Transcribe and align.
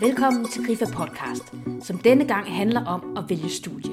Velkommen 0.00 0.48
til 0.48 0.66
Grifa 0.66 0.84
Podcast, 0.84 1.54
som 1.82 1.98
denne 1.98 2.24
gang 2.24 2.46
handler 2.56 2.84
om 2.84 3.16
at 3.16 3.24
vælge 3.28 3.48
studie. 3.48 3.92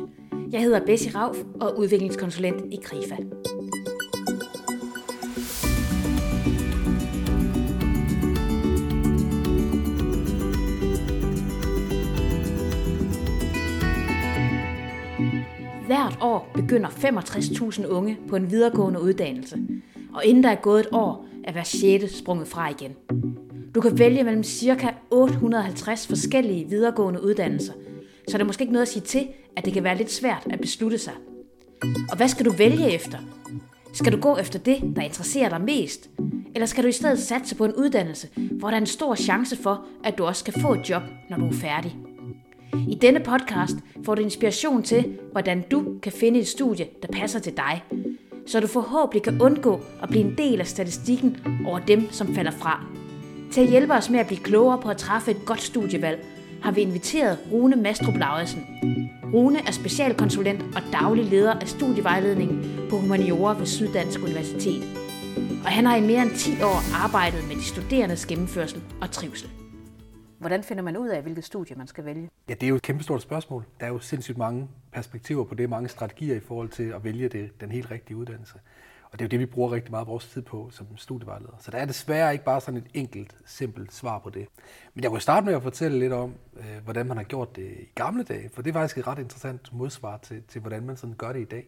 Jeg 0.52 0.62
hedder 0.62 0.86
Bessie 0.86 1.12
Rauf 1.16 1.38
og 1.62 1.70
er 1.70 1.74
udviklingskonsulent 1.74 2.74
i 2.74 2.78
Grifa. 2.84 3.16
Hvert 15.86 16.18
år 16.22 16.52
begynder 16.54 16.90
65.000 16.90 17.88
unge 17.88 18.18
på 18.30 18.36
en 18.36 18.52
videregående 18.52 19.02
uddannelse, 19.02 19.58
og 20.14 20.26
inden 20.26 20.44
der 20.44 20.50
er 20.50 20.62
gået 20.62 20.80
et 20.80 20.90
år, 20.92 21.28
er 21.44 21.52
hver 21.52 21.64
6. 21.64 22.18
sprunget 22.18 22.48
fra 22.48 22.70
igen. 22.70 22.96
Du 23.76 23.82
kan 23.82 24.00
vælge 24.00 24.24
mellem 24.24 24.44
ca. 24.44 24.93
850 25.14 26.08
forskellige 26.08 26.70
videregående 26.70 27.24
uddannelser, 27.24 27.74
så 28.28 28.36
er 28.36 28.38
det 28.38 28.48
måske 28.48 28.62
ikke 28.62 28.74
noget 28.74 28.86
at 28.86 28.92
sige 28.92 29.04
til, 29.04 29.28
at 29.58 29.66
det 29.66 29.74
kan 29.74 29.84
være 29.84 29.98
lidt 29.98 30.12
svært 30.12 30.48
at 30.50 30.62
beslutte 30.62 30.98
sig. 30.98 31.14
Og 32.12 32.18
hvad 32.18 32.28
skal 32.28 32.46
du 32.46 32.52
vælge 32.52 32.92
efter? 32.92 33.18
Skal 33.94 34.12
du 34.12 34.18
gå 34.18 34.38
efter 34.38 34.60
det, 34.60 34.94
der 34.96 35.02
interesserer 35.02 35.50
dig 35.50 35.62
mest? 35.62 36.10
Eller 36.56 36.66
skal 36.66 36.84
du 36.84 36.90
i 36.90 36.92
stedet 36.92 37.20
satse 37.20 37.56
på 37.56 37.66
en 37.66 37.74
uddannelse, 37.74 38.28
hvor 38.52 38.68
der 38.68 38.76
er 38.76 38.82
en 38.82 38.88
stor 38.88 39.16
chance 39.16 39.56
for, 39.56 39.86
at 40.04 40.18
du 40.18 40.26
også 40.26 40.44
kan 40.44 40.62
få 40.62 40.74
et 40.74 40.90
job, 40.90 41.04
når 41.30 41.38
du 41.38 41.48
er 41.48 41.54
færdig? 41.54 41.96
I 42.90 42.96
denne 42.96 43.20
podcast 43.20 43.76
får 44.06 44.16
du 44.16 44.22
inspiration 44.22 44.84
til, 44.84 45.20
hvordan 45.32 45.64
du 45.72 45.86
kan 46.04 46.12
finde 46.12 46.40
et 46.40 46.48
studie, 46.48 46.88
der 47.02 47.08
passer 47.08 47.40
til 47.40 47.58
dig, 47.58 47.84
så 48.46 48.60
du 48.60 48.68
forhåbentlig 48.68 49.24
kan 49.24 49.42
undgå 49.42 49.80
at 50.04 50.10
blive 50.10 50.24
en 50.24 50.38
del 50.38 50.60
af 50.60 50.68
statistikken 50.68 51.38
over 51.66 51.80
dem, 51.80 52.12
som 52.12 52.36
falder 52.36 52.52
fra. 52.52 53.03
Til 53.54 53.62
at 53.62 53.70
hjælpe 53.70 53.94
os 53.94 54.10
med 54.10 54.20
at 54.20 54.28
blive 54.28 54.40
klogere 54.40 54.82
på 54.82 54.90
at 54.90 54.98
træffe 54.98 55.32
et 55.32 55.46
godt 55.46 55.62
studievalg, 55.62 56.26
har 56.62 56.72
vi 56.72 56.82
inviteret 56.82 57.40
Rune 57.52 57.76
Mastrup 57.76 58.16
Lauritsen. 58.16 58.66
Rune 59.34 59.60
er 59.68 59.72
specialkonsulent 59.72 60.62
og 60.76 60.82
daglig 60.92 61.26
leder 61.26 61.54
af 61.54 61.68
studievejledningen 61.68 62.88
på 62.90 62.98
Humaniora 62.98 63.58
ved 63.58 63.66
Syddansk 63.66 64.20
Universitet. 64.20 64.84
Og 65.38 65.70
han 65.70 65.86
har 65.86 65.96
i 65.96 66.02
mere 66.02 66.22
end 66.22 66.32
10 66.36 66.62
år 66.62 67.04
arbejdet 67.04 67.48
med 67.48 67.56
de 67.56 67.64
studerendes 67.64 68.26
gennemførsel 68.26 68.84
og 69.02 69.12
trivsel. 69.12 69.50
Hvordan 70.40 70.64
finder 70.64 70.84
man 70.84 70.98
ud 70.98 71.08
af, 71.08 71.22
hvilket 71.22 71.44
studie 71.44 71.76
man 71.76 71.88
skal 71.88 72.06
vælge? 72.06 72.30
Ja, 72.50 72.54
det 72.54 72.64
er 72.64 72.68
jo 72.68 72.76
et 72.76 72.82
kæmpestort 72.82 73.22
spørgsmål. 73.22 73.64
Der 73.80 73.86
er 73.86 73.90
jo 73.90 74.00
sindssygt 74.00 74.38
mange 74.38 74.68
perspektiver 74.94 75.44
på 75.44 75.56
det, 75.56 75.70
mange 75.70 75.90
strategier 75.90 76.36
i 76.36 76.40
forhold 76.40 76.70
til 76.70 76.84
at 76.84 77.04
vælge 77.04 77.30
det, 77.30 77.62
den 77.62 77.72
helt 77.72 77.92
rigtige 77.92 78.18
uddannelse. 78.18 78.56
Og 79.14 79.20
det 79.20 79.26
er 79.26 79.28
jo 79.28 79.30
det, 79.30 79.40
vi 79.40 79.46
bruger 79.46 79.72
rigtig 79.72 79.92
meget 79.92 80.02
af 80.02 80.08
vores 80.08 80.28
tid 80.28 80.42
på 80.42 80.70
som 80.72 80.98
studievejleder. 80.98 81.54
Så 81.60 81.72
der 81.72 81.78
er 81.78 81.86
desværre 81.86 82.34
ikke 82.34 82.46
bare 82.46 82.62
sådan 82.62 82.78
et 82.78 82.88
enkelt, 82.94 83.36
simpelt 83.46 83.94
svar 83.94 84.20
på 84.20 84.30
det. 84.30 84.48
Men 84.94 85.04
jeg 85.04 85.12
kunne 85.12 85.22
starte 85.22 85.46
med 85.46 85.54
at 85.54 85.64
fortælle 85.64 86.00
lidt 86.00 86.14
om, 86.14 86.34
øh, 86.58 86.84
hvordan 86.84 87.06
man 87.06 87.18
har 87.18 87.24
gjort 87.24 87.56
det 87.56 87.64
i 87.80 87.90
gamle 87.96 88.24
dage, 88.24 88.50
for 88.54 88.62
det 88.62 88.70
er 88.70 88.74
faktisk 88.74 88.98
et 88.98 89.08
ret 89.08 89.20
interessant 89.20 89.74
modsvar 89.74 90.18
til, 90.18 90.44
til 90.48 90.62
hvordan 90.62 90.86
man 90.86 90.98
sådan 90.98 91.16
gør 91.16 91.34
det 91.34 91.42
i 91.42 91.46
dag. 91.46 91.68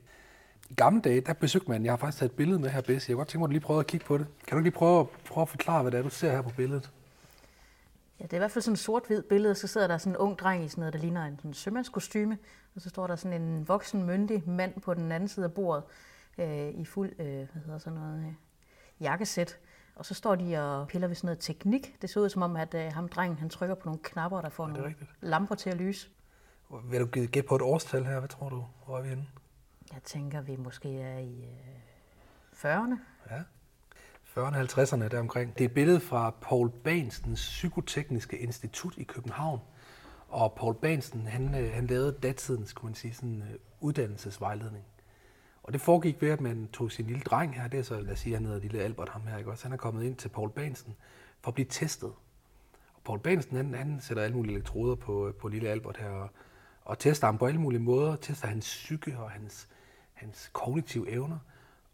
I 0.69 0.73
gamle 0.73 1.01
dage, 1.01 1.21
der 1.21 1.33
besøgte 1.33 1.71
man, 1.71 1.85
jeg 1.85 1.91
har 1.91 1.97
faktisk 1.97 2.19
taget 2.19 2.29
et 2.31 2.37
billede 2.37 2.59
med 2.59 2.69
her, 2.69 2.81
Bess, 2.81 3.09
Jeg 3.09 3.13
kunne 3.13 3.19
godt 3.19 3.27
tænke 3.27 3.39
mig, 3.39 3.45
at 3.45 3.49
du 3.49 3.51
lige 3.51 3.61
prøver 3.61 3.79
at 3.79 3.87
kigge 3.87 4.05
på 4.05 4.17
det. 4.17 4.27
Kan 4.47 4.57
du 4.57 4.63
lige 4.63 4.73
prøve, 4.73 5.07
prøve 5.29 5.41
at 5.41 5.49
forklare, 5.49 5.81
hvad 5.81 5.91
det 5.91 5.97
er, 5.97 6.03
du 6.03 6.09
ser 6.09 6.31
her 6.31 6.41
på 6.41 6.51
billedet? 6.57 6.91
Ja, 8.19 8.23
det 8.23 8.33
er 8.33 8.37
i 8.37 8.39
hvert 8.39 8.51
fald 8.51 8.61
sådan 8.61 8.73
et 8.73 8.79
sort-hvid 8.79 9.21
billede, 9.21 9.51
og 9.51 9.57
så 9.57 9.67
sidder 9.67 9.87
der 9.87 9.97
sådan 9.97 10.13
en 10.13 10.17
ung 10.17 10.39
dreng 10.39 10.63
i 10.63 10.67
sådan 10.67 10.81
noget, 10.81 10.93
der 10.93 10.99
ligner 10.99 11.25
en 11.25 11.37
sådan 11.37 11.53
sømandskostyme, 11.53 12.37
og 12.75 12.81
så 12.81 12.89
står 12.89 13.07
der 13.07 13.15
sådan 13.15 13.41
en 13.41 13.67
voksen, 13.67 14.03
myndig 14.03 14.43
mand 14.49 14.81
på 14.81 14.93
den 14.93 15.11
anden 15.11 15.29
side 15.29 15.45
af 15.45 15.53
bordet 15.53 15.83
øh, 16.37 16.69
i 16.69 16.85
fuld, 16.85 17.11
øh, 17.19 17.25
hvad 17.25 17.61
hedder 17.65 17.77
sådan 17.77 17.99
noget, 17.99 18.25
øh, 18.25 18.33
jakkesæt. 19.01 19.57
Og 19.95 20.05
så 20.05 20.13
står 20.13 20.35
de 20.35 20.57
og 20.57 20.87
piller 20.87 21.07
ved 21.07 21.15
sådan 21.15 21.27
noget 21.27 21.39
teknik. 21.39 22.01
Det 22.01 22.09
ser 22.09 22.21
ud 22.21 22.29
som 22.29 22.41
om, 22.41 22.55
at 22.55 22.73
øh, 22.73 22.91
ham 22.93 23.09
drengen, 23.09 23.37
han 23.37 23.49
trykker 23.49 23.75
på 23.75 23.85
nogle 23.85 23.99
knapper, 24.03 24.41
der 24.41 24.49
får 24.49 24.67
nogle 24.67 24.87
rigtigt? 24.87 25.09
lamper 25.21 25.55
til 25.55 25.69
at 25.69 25.77
lyse. 25.77 26.09
Vil 26.83 26.99
du 26.99 27.05
gætte 27.05 27.43
på 27.43 27.55
et 27.55 27.61
årstal 27.61 28.05
her? 28.05 28.19
Hvad 28.19 28.29
tror 28.29 28.49
du? 28.49 28.65
Hvor 28.85 28.97
er 28.97 29.01
vi 29.01 29.09
henne? 29.09 29.27
Jeg 29.93 30.03
tænker, 30.03 30.41
vi 30.41 30.55
måske 30.55 31.01
er 31.01 31.19
i 31.19 31.43
øh, 31.43 32.63
40'erne. 32.63 32.95
Ja. 33.31 33.41
40'erne 34.37 34.55
50'erne 34.55 35.07
deromkring. 35.07 35.53
Det 35.57 35.63
er 35.63 35.69
et 35.69 35.73
billede 35.73 35.99
fra 35.99 36.29
Paul 36.41 36.69
Banstens 36.69 37.39
Psykotekniske 37.39 38.37
Institut 38.37 38.97
i 38.97 39.03
København. 39.03 39.59
Og 40.27 40.53
Paul 40.53 40.75
Bansten, 40.75 41.27
han, 41.27 41.55
øh, 41.55 41.73
han 41.73 41.87
lavede 41.87 42.17
datidens, 42.23 42.73
kunne 42.73 42.87
man 42.87 42.95
sige, 42.95 43.13
sådan, 43.13 43.41
uh, 43.41 43.87
uddannelsesvejledning. 43.87 44.85
Og 45.65 45.73
det 45.73 45.81
foregik 45.81 46.21
ved, 46.21 46.29
at 46.29 46.41
man 46.41 46.69
tog 46.73 46.91
sin 46.91 47.05
lille 47.07 47.21
dreng 47.21 47.55
her, 47.55 47.67
det 47.67 47.79
er 47.79 47.83
så, 47.83 48.01
lad 48.01 48.11
os 48.11 48.19
sige, 48.19 48.35
han 48.35 48.45
hedder 48.45 48.59
lille 48.59 48.79
Albert 48.79 49.09
ham 49.09 49.27
her, 49.27 49.37
ikke 49.37 49.51
også? 49.51 49.63
Han 49.63 49.73
er 49.73 49.77
kommet 49.77 50.03
ind 50.03 50.15
til 50.15 50.29
Paul 50.29 50.49
Bansen 50.49 50.95
for 51.41 51.47
at 51.47 51.53
blive 51.53 51.67
testet. 51.69 52.13
Og 52.93 53.01
Paul 53.05 53.19
Bansen, 53.19 53.57
han, 53.57 53.73
han 53.73 53.99
sætter 54.01 54.23
alle 54.23 54.35
mulige 54.35 54.55
elektroder 54.55 54.95
på, 54.95 55.33
på 55.39 55.47
lille 55.47 55.69
Albert 55.69 55.97
her, 55.97 56.09
og, 56.09 56.29
og 56.81 56.99
tester 56.99 57.27
ham 57.27 57.37
på 57.37 57.45
alle 57.45 57.61
mulige 57.61 57.81
måder, 57.81 58.15
tester 58.15 58.47
hans 58.47 58.65
psyke 58.65 59.17
og 59.17 59.31
hans, 59.31 59.67
hans 60.13 60.49
kognitive 60.53 61.09
evner. 61.11 61.37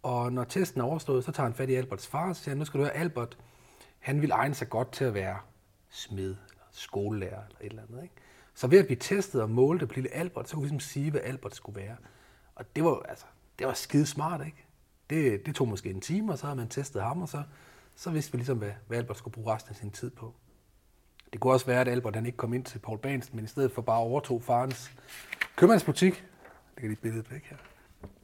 Og 0.03 0.33
når 0.33 0.43
testen 0.43 0.81
er 0.81 0.85
overstået, 0.85 1.23
så 1.23 1.31
tager 1.31 1.47
han 1.47 1.55
fat 1.55 1.69
i 1.69 1.75
Alberts 1.75 2.07
far 2.07 2.29
og 2.29 2.35
siger, 2.35 2.55
nu 2.55 2.65
skal 2.65 2.79
du 2.79 2.83
høre, 2.83 2.95
Albert, 2.95 3.37
han 3.99 4.21
vil 4.21 4.31
egne 4.31 4.53
sig 4.53 4.69
godt 4.69 4.91
til 4.91 5.05
at 5.05 5.13
være 5.13 5.37
smed, 5.89 6.29
eller 6.29 6.65
skolelærer, 6.71 7.43
eller 7.45 7.59
et 7.61 7.69
eller 7.69 7.83
andet. 7.89 8.03
Ikke? 8.03 8.15
Så 8.53 8.67
ved 8.67 8.79
at 8.79 8.85
blive 8.85 8.99
testet 8.99 9.41
og 9.41 9.49
målte 9.49 9.87
på 9.87 9.93
lille 9.93 10.13
Albert, 10.13 10.49
så 10.49 10.55
kunne 10.55 10.61
vi 10.61 10.65
ligesom 10.65 10.79
sige, 10.79 11.11
hvad 11.11 11.21
Albert 11.21 11.55
skulle 11.55 11.81
være. 11.81 11.95
Og 12.55 12.75
det 12.75 12.83
var, 12.83 12.99
altså, 13.09 13.25
det 13.59 13.67
var 13.67 13.73
skide 13.73 14.06
smart, 14.06 14.45
ikke? 14.45 14.66
Det, 15.09 15.45
det 15.45 15.56
tog 15.56 15.67
måske 15.67 15.89
en 15.89 16.01
time, 16.01 16.31
og 16.31 16.38
så 16.38 16.45
havde 16.45 16.57
man 16.57 16.67
testet 16.67 17.01
ham, 17.01 17.22
og 17.22 17.29
så, 17.29 17.44
så 17.95 18.09
vidste 18.09 18.31
vi 18.31 18.38
ligesom, 18.38 18.57
hvad, 18.57 18.72
hvad 18.88 18.97
Albert 18.97 19.17
skulle 19.17 19.34
bruge 19.34 19.56
resten 19.56 19.69
af 19.69 19.75
sin 19.75 19.91
tid 19.91 20.09
på. 20.09 20.34
Det 21.34 21.39
kunne 21.39 21.53
også 21.53 21.66
være, 21.66 21.81
at 21.81 21.88
Albert 21.88 22.16
han 22.16 22.25
ikke 22.25 22.38
kom 22.38 22.53
ind 22.53 22.63
til 22.63 22.79
Paul 22.79 22.97
Bansen, 22.97 23.35
men 23.35 23.45
i 23.45 23.47
stedet 23.47 23.72
for 23.72 23.81
bare 23.81 24.00
overtog 24.00 24.44
farens 24.44 24.91
købmandsbutik. 25.56 26.13
Det 26.75 26.78
kan 26.78 26.90
lige 26.90 27.01
billedet 27.01 27.31
væk 27.31 27.44
her. 27.44 27.57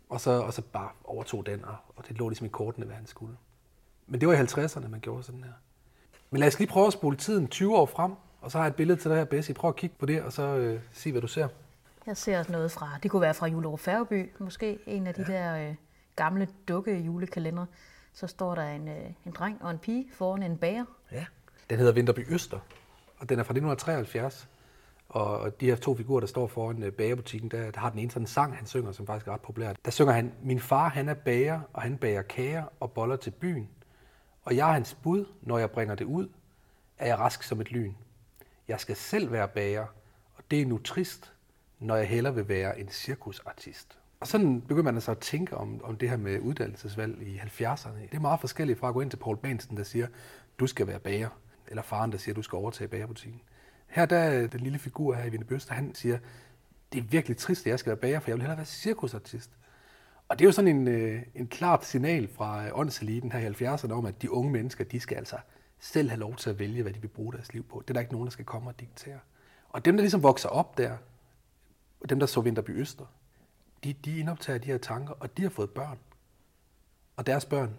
Og 0.10 0.22
så, 0.22 0.32
og 0.32 0.54
så 0.54 0.62
bare 0.62 0.90
overtog 1.04 1.46
den, 1.46 1.66
og, 1.66 1.76
og 1.96 2.08
det 2.08 2.18
lå 2.18 2.30
ligesom 2.30 2.46
i 2.46 2.50
kortene, 2.50 2.86
hvad 2.86 2.96
han 2.96 3.08
skulle. 3.08 3.38
Men 4.08 4.22
det 4.22 4.28
var 4.28 4.34
i 4.34 4.38
50'erne, 4.38 4.88
man 4.88 5.00
gjorde 5.00 5.24
sådan 5.24 5.44
her. 5.44 5.52
Men 6.30 6.40
lad 6.40 6.48
os 6.48 6.60
lige 6.60 6.70
prøve 6.70 6.88
at 6.88 6.94
spole 6.94 7.18
tiden 7.18 7.48
20 7.48 7.76
år 7.76 7.86
frem, 7.86 8.12
og 8.42 8.52
så 8.52 8.58
har 8.58 8.66
jeg 8.66 8.70
et 8.70 8.76
billede 8.76 9.00
til 9.00 9.12
dig 9.12 9.18
her, 9.18 9.26
Bessie. 9.26 9.56
Prøv 9.56 9.70
at 9.70 9.76
kigge 9.76 9.96
på 10.00 10.06
det, 10.06 10.22
og 10.22 10.34
så 10.34 10.42
øh, 10.42 10.82
se, 10.94 11.12
hvad 11.12 11.22
du 11.22 11.28
ser. 11.28 11.48
Jeg 12.08 12.18
ser 12.18 12.44
noget 12.52 12.72
fra, 12.72 12.90
det 13.04 13.12
kunne 13.12 13.22
være 13.22 13.34
fra 13.34 13.48
Julerup 13.48 13.80
Færgeby, 13.80 14.32
måske 14.40 14.80
en 14.86 15.08
af 15.08 15.14
de 15.14 15.26
ja. 15.28 15.34
der 15.34 15.70
øh, 15.70 15.76
gamle 16.16 16.48
dukke 16.68 16.98
julekalender. 16.98 17.66
Så 18.14 18.28
står 18.28 18.56
der 18.56 18.70
en, 18.70 18.88
øh, 18.88 19.06
en 19.26 19.32
dreng 19.32 19.64
og 19.64 19.72
en 19.72 19.78
pige 19.78 20.10
foran 20.14 20.44
en 20.44 20.58
bager. 20.58 20.86
Ja, 21.12 21.26
den 21.70 21.78
hedder 21.78 21.94
Vinterby 21.94 22.34
Øster, 22.34 22.60
og 23.18 23.30
den 23.30 23.40
er 23.40 23.44
fra 23.44 23.52
1973. 23.52 24.50
Og 25.10 25.62
de 25.62 25.66
her 25.66 25.76
to 25.76 25.96
figurer, 25.96 26.20
der 26.20 26.28
står 26.28 26.48
foran 26.48 26.84
øh, 26.84 26.92
bagerbutikken, 26.92 27.52
der, 27.52 27.72
der 27.72 27.80
har 27.80 27.90
den 27.90 28.00
ene 28.00 28.12
sådan 28.12 28.24
en 28.24 28.28
sang, 28.28 28.56
han 28.58 28.66
synger, 28.66 28.92
som 28.92 29.08
faktisk 29.08 29.28
er 29.28 29.32
ret 29.32 29.42
populær. 29.42 29.74
Der 29.86 29.92
synger 29.92 30.14
han, 30.14 30.34
min 30.44 30.60
far 30.60 30.90
han 30.90 31.10
er 31.10 31.14
bager, 31.14 31.62
og 31.74 31.82
han 31.82 31.98
bager 31.98 32.22
kager 32.22 32.64
og 32.80 32.92
boller 32.92 33.16
til 33.16 33.32
byen. 33.32 33.70
Og 34.44 34.56
jeg 34.56 34.70
er 34.70 34.74
hans 34.74 34.98
bud, 35.04 35.26
når 35.42 35.58
jeg 35.58 35.72
bringer 35.72 35.96
det 35.96 36.06
ud, 36.06 36.30
er 36.98 37.08
jeg 37.08 37.20
rask 37.20 37.44
som 37.44 37.62
et 37.62 37.72
lyn. 37.72 37.94
Jeg 38.68 38.80
skal 38.80 38.96
selv 38.96 39.32
være 39.32 39.48
bager, 39.48 39.86
og 40.36 40.44
det 40.52 40.62
er 40.62 40.66
nu 40.66 40.78
trist, 40.78 41.34
når 41.80 41.96
jeg 41.96 42.08
hellere 42.08 42.36
vil 42.36 42.48
være 42.48 42.80
en 42.80 42.90
cirkusartist. 42.90 44.00
Og 44.20 44.28
sådan 44.28 44.62
begynder 44.62 44.84
man 44.84 44.96
altså 44.96 45.12
at 45.12 45.20
tænke 45.20 45.58
om, 45.58 45.82
om 45.84 45.96
det 45.98 46.10
her 46.10 46.18
med 46.18 46.40
uddannelsesvalg 46.40 47.22
i 47.22 47.38
70'erne. 47.38 48.02
Det 48.02 48.14
er 48.14 48.20
meget 48.20 48.40
forskelligt 48.40 48.80
fra 48.80 48.88
at 48.88 48.94
gå 48.94 49.02
ind 49.02 49.10
til 49.10 49.18
Paul 49.18 49.38
Bansen, 49.38 49.78
der 49.78 49.84
siger, 49.84 50.08
du 50.60 50.68
skal 50.68 50.88
være 50.88 51.00
bager, 51.00 51.30
eller 51.68 51.84
faren, 51.84 52.12
der 52.12 52.18
siger, 52.18 52.36
du 52.36 52.42
skal 52.42 52.56
overtage 52.56 52.88
bagerbutikken. 52.88 53.42
Her 53.88 54.06
der 54.06 54.18
er 54.18 54.48
den 54.48 54.60
lille 54.60 54.80
figur 54.80 55.14
her 55.14 55.26
i 55.26 55.30
Vinde 55.30 55.46
Bøster, 55.46 55.74
han 55.74 55.96
siger, 55.96 56.18
det 56.94 57.00
er 57.00 57.04
virkelig 57.04 57.38
trist, 57.38 57.62
at 57.62 57.70
jeg 57.70 57.80
skal 57.80 57.90
være 57.90 57.98
bager, 57.98 58.20
for 58.20 58.32
jeg 58.32 58.36
vil 58.36 58.42
hellere 58.42 58.58
være 58.58 58.66
cirkusartist. 58.66 59.52
Og 60.28 60.40
det 60.40 60.46
er 60.46 60.48
jo 60.48 60.52
sådan 60.52 60.76
en, 60.76 60.88
øh, 60.88 61.22
en 61.36 61.48
klart 61.48 61.86
signal 61.86 62.28
fra 62.28 62.66
øh, 62.66 62.72
åndseliten 62.74 63.32
her 63.32 63.40
i 63.40 63.52
70'erne 63.52 63.92
om, 63.92 64.06
at 64.06 64.22
de 64.22 64.32
unge 64.32 64.52
mennesker, 64.52 64.84
de 64.84 65.00
skal 65.00 65.16
altså 65.18 65.38
selv 65.80 66.10
have 66.10 66.20
lov 66.20 66.36
til 66.36 66.50
at 66.50 66.60
vælge, 66.60 66.84
hvad 66.84 66.94
de 66.94 67.02
vil 67.02 67.08
bruge 67.08 67.34
deres 67.34 67.54
liv 67.54 67.64
på. 67.64 67.82
Det 67.82 67.90
er 67.90 67.94
der 67.94 68.00
ikke 68.00 68.14
nogen, 68.14 68.26
der 68.26 68.32
skal 68.32 68.46
komme 68.46 68.70
og 68.70 68.80
diktere. 68.80 69.20
Og 69.70 69.86
dem, 69.86 69.98
der 69.98 70.02
ligesom 70.02 70.24
vokser 70.24 70.50
op 70.50 70.78
der, 70.78 70.98
og 72.00 72.10
dem, 72.10 72.20
der 72.20 72.26
så 72.26 72.42
Vinterby 72.42 72.82
Øster, 72.82 73.06
de, 73.84 73.94
de 73.94 74.20
indoptager 74.20 74.60
de 74.60 74.68
her 74.68 74.78
tanker, 74.78 75.14
og 75.14 75.38
de 75.38 75.42
har 75.42 75.50
fået 75.50 75.70
børn. 75.70 75.98
Og 77.16 77.26
deres 77.26 77.46
børn, 77.46 77.78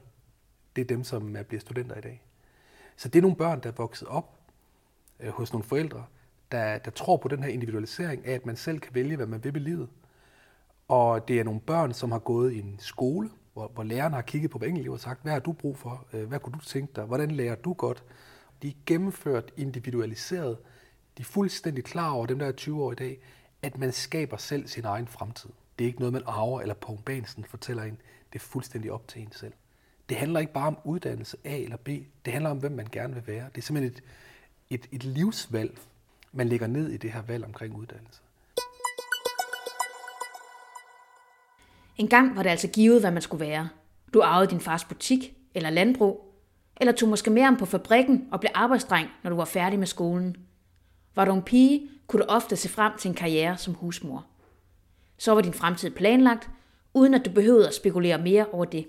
det 0.77 0.83
er 0.83 0.87
dem, 0.87 1.05
som 1.05 1.37
er 1.37 1.43
bliver 1.43 1.61
studenter 1.61 1.97
i 1.97 2.01
dag. 2.01 2.23
Så 2.97 3.09
det 3.09 3.19
er 3.19 3.23
nogle 3.23 3.37
børn, 3.37 3.61
der 3.61 3.69
er 3.69 3.75
vokset 3.77 4.09
op 4.09 4.39
øh, 5.21 5.31
hos 5.31 5.53
nogle 5.53 5.65
forældre, 5.65 6.05
der, 6.53 6.79
der 6.79 6.91
tror 6.91 7.17
på 7.17 7.29
den 7.29 7.43
her 7.43 7.51
individualisering 7.51 8.27
af, 8.27 8.33
at 8.33 8.47
man 8.47 8.57
selv 8.57 8.81
kan 8.81 8.95
vælge, 8.95 9.17
hvad 9.17 9.27
man 9.27 9.45
vil 9.45 9.57
i 9.57 9.59
livet. 9.59 9.89
Og 10.89 11.29
det 11.29 11.41
er 11.41 11.45
nogle 11.45 11.61
børn, 11.61 11.95
som 11.95 12.13
har 12.13 12.19
gået 12.19 12.53
i 12.53 12.59
en 12.59 12.77
skole, 12.79 13.31
hvor, 13.53 13.69
hvor 13.69 13.83
lærerne 13.83 14.15
har 14.15 14.23
kigget 14.23 14.51
på 14.51 14.59
hver 14.59 14.69
enkelt 14.69 14.89
og 14.89 15.01
sagt, 15.01 15.23
hvad 15.23 15.33
har 15.33 15.41
du 15.41 15.53
brug 15.53 15.77
for? 15.77 16.07
Øh, 16.13 16.29
hvad 16.29 16.39
kunne 16.39 16.53
du 16.53 16.65
tænke 16.65 16.93
dig? 16.97 17.05
Hvordan 17.05 17.31
lærer 17.31 17.55
du 17.55 17.73
godt? 17.73 18.05
De 18.63 18.69
er 18.69 18.73
gennemført 18.87 19.53
individualiseret. 19.57 20.59
De 21.19 21.23
er 21.23 21.25
fuldstændig 21.25 21.85
klar 21.85 22.11
over, 22.11 22.27
dem 22.27 22.39
der 22.39 22.47
er 22.47 22.53
20 22.53 22.83
år 22.83 22.93
i 22.93 22.95
dag, 22.95 23.21
at 23.63 23.79
man 23.79 23.93
skaber 23.93 24.37
selv 24.37 24.69
sin 24.69 24.85
egen 24.85 25.07
fremtid. 25.07 25.51
Det 25.79 25.85
er 25.85 25.87
ikke 25.87 25.99
noget, 25.99 26.13
man 26.13 26.23
arver, 26.27 26.61
eller 26.61 26.75
Paul 26.75 26.99
Bansen 27.07 27.45
fortæller 27.45 27.83
en. 27.83 27.99
Det 28.33 28.39
er 28.39 28.45
fuldstændig 28.45 28.93
op 28.93 29.09
til 29.09 29.23
en 29.23 29.33
selv. 29.33 29.53
Det 30.09 30.17
handler 30.17 30.41
ikke 30.41 30.53
bare 30.53 30.67
om 30.67 30.79
uddannelse 30.85 31.37
A 31.45 31.57
eller 31.57 31.77
B. 31.77 31.89
Det 32.25 32.33
handler 32.33 32.51
om, 32.51 32.59
hvem 32.59 32.73
man 32.73 32.89
gerne 32.93 33.15
vil 33.15 33.27
være. 33.27 33.47
Det 33.55 33.59
er 33.59 33.63
simpelthen 33.63 33.93
et, 33.93 34.03
et, 34.71 34.89
et 34.93 35.05
livsvalg. 35.05 35.79
man 36.33 36.49
lægger 36.49 36.67
ned 36.67 36.89
i 36.89 36.97
det 36.97 37.13
her 37.13 37.23
valg 37.23 37.45
omkring 37.45 37.77
uddannelse. 37.77 38.21
En 41.97 42.09
gang 42.09 42.37
var 42.37 42.43
det 42.43 42.51
altså 42.51 42.69
givet, 42.69 43.01
hvad 43.01 43.11
man 43.11 43.23
skulle 43.23 43.47
være. 43.47 43.69
Du 44.15 44.23
arvede 44.23 44.51
din 44.51 44.61
fars 44.61 44.85
butik 44.85 45.37
eller 45.55 45.71
landbrug, 45.71 46.35
eller 46.81 46.93
tog 46.93 47.09
måske 47.09 47.31
mere 47.31 47.49
om 47.49 47.57
på 47.57 47.67
fabrikken 47.67 48.29
og 48.33 48.41
blev 48.41 48.51
arbejdsdreng, 48.55 49.09
når 49.23 49.31
du 49.31 49.37
var 49.37 49.45
færdig 49.45 49.79
med 49.79 49.87
skolen. 49.87 50.37
Var 51.19 51.25
du 51.25 51.35
en 51.35 51.43
pige, 51.43 51.91
kunne 52.07 52.23
du 52.23 52.27
ofte 52.29 52.57
se 52.57 52.69
frem 52.69 52.93
til 52.99 53.09
en 53.09 53.15
karriere 53.15 53.57
som 53.57 53.75
husmor. 53.75 54.27
Så 55.17 55.35
var 55.35 55.41
din 55.41 55.53
fremtid 55.53 55.91
planlagt, 55.91 56.51
uden 56.95 57.15
at 57.15 57.25
du 57.25 57.31
behøvede 57.31 57.69
at 57.69 57.75
spekulere 57.75 58.19
mere 58.19 58.47
over 58.53 58.65
det. 58.65 58.89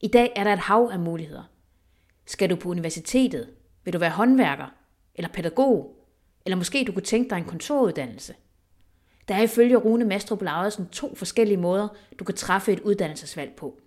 I 0.00 0.08
dag 0.08 0.32
er 0.36 0.44
der 0.44 0.52
et 0.52 0.58
hav 0.58 0.90
af 0.92 0.98
muligheder. 0.98 1.42
Skal 2.26 2.50
du 2.50 2.56
på 2.56 2.68
universitetet? 2.68 3.50
Vil 3.84 3.92
du 3.92 3.98
være 3.98 4.10
håndværker? 4.10 4.66
Eller 5.14 5.28
pædagog? 5.28 5.96
Eller 6.46 6.56
måske 6.56 6.84
du 6.84 6.92
kunne 6.92 7.02
tænke 7.02 7.30
dig 7.30 7.36
en 7.36 7.44
kontoruddannelse? 7.44 8.34
Der 9.28 9.34
er 9.34 9.42
ifølge 9.42 9.76
Rune 9.76 10.04
Mastrup 10.04 10.42
Laudersen 10.42 10.88
to 10.88 11.14
forskellige 11.14 11.60
måder, 11.60 11.88
du 12.18 12.24
kan 12.24 12.34
træffe 12.34 12.72
et 12.72 12.80
uddannelsesvalg 12.80 13.52
på. 13.56 13.80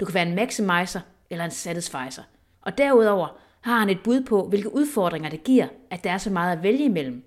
Du 0.00 0.04
kan 0.04 0.14
være 0.14 0.26
en 0.26 0.34
maximizer 0.34 1.00
eller 1.30 1.44
en 1.44 1.50
satisficer. 1.50 2.22
Og 2.60 2.78
derudover 2.78 3.38
har 3.60 3.78
han 3.78 3.90
et 3.90 4.02
bud 4.04 4.24
på, 4.24 4.48
hvilke 4.48 4.74
udfordringer 4.74 5.30
det 5.30 5.44
giver, 5.44 5.68
at 5.90 6.04
der 6.04 6.10
er 6.10 6.18
så 6.18 6.30
meget 6.30 6.56
at 6.56 6.62
vælge 6.62 6.84
imellem. 6.84 7.24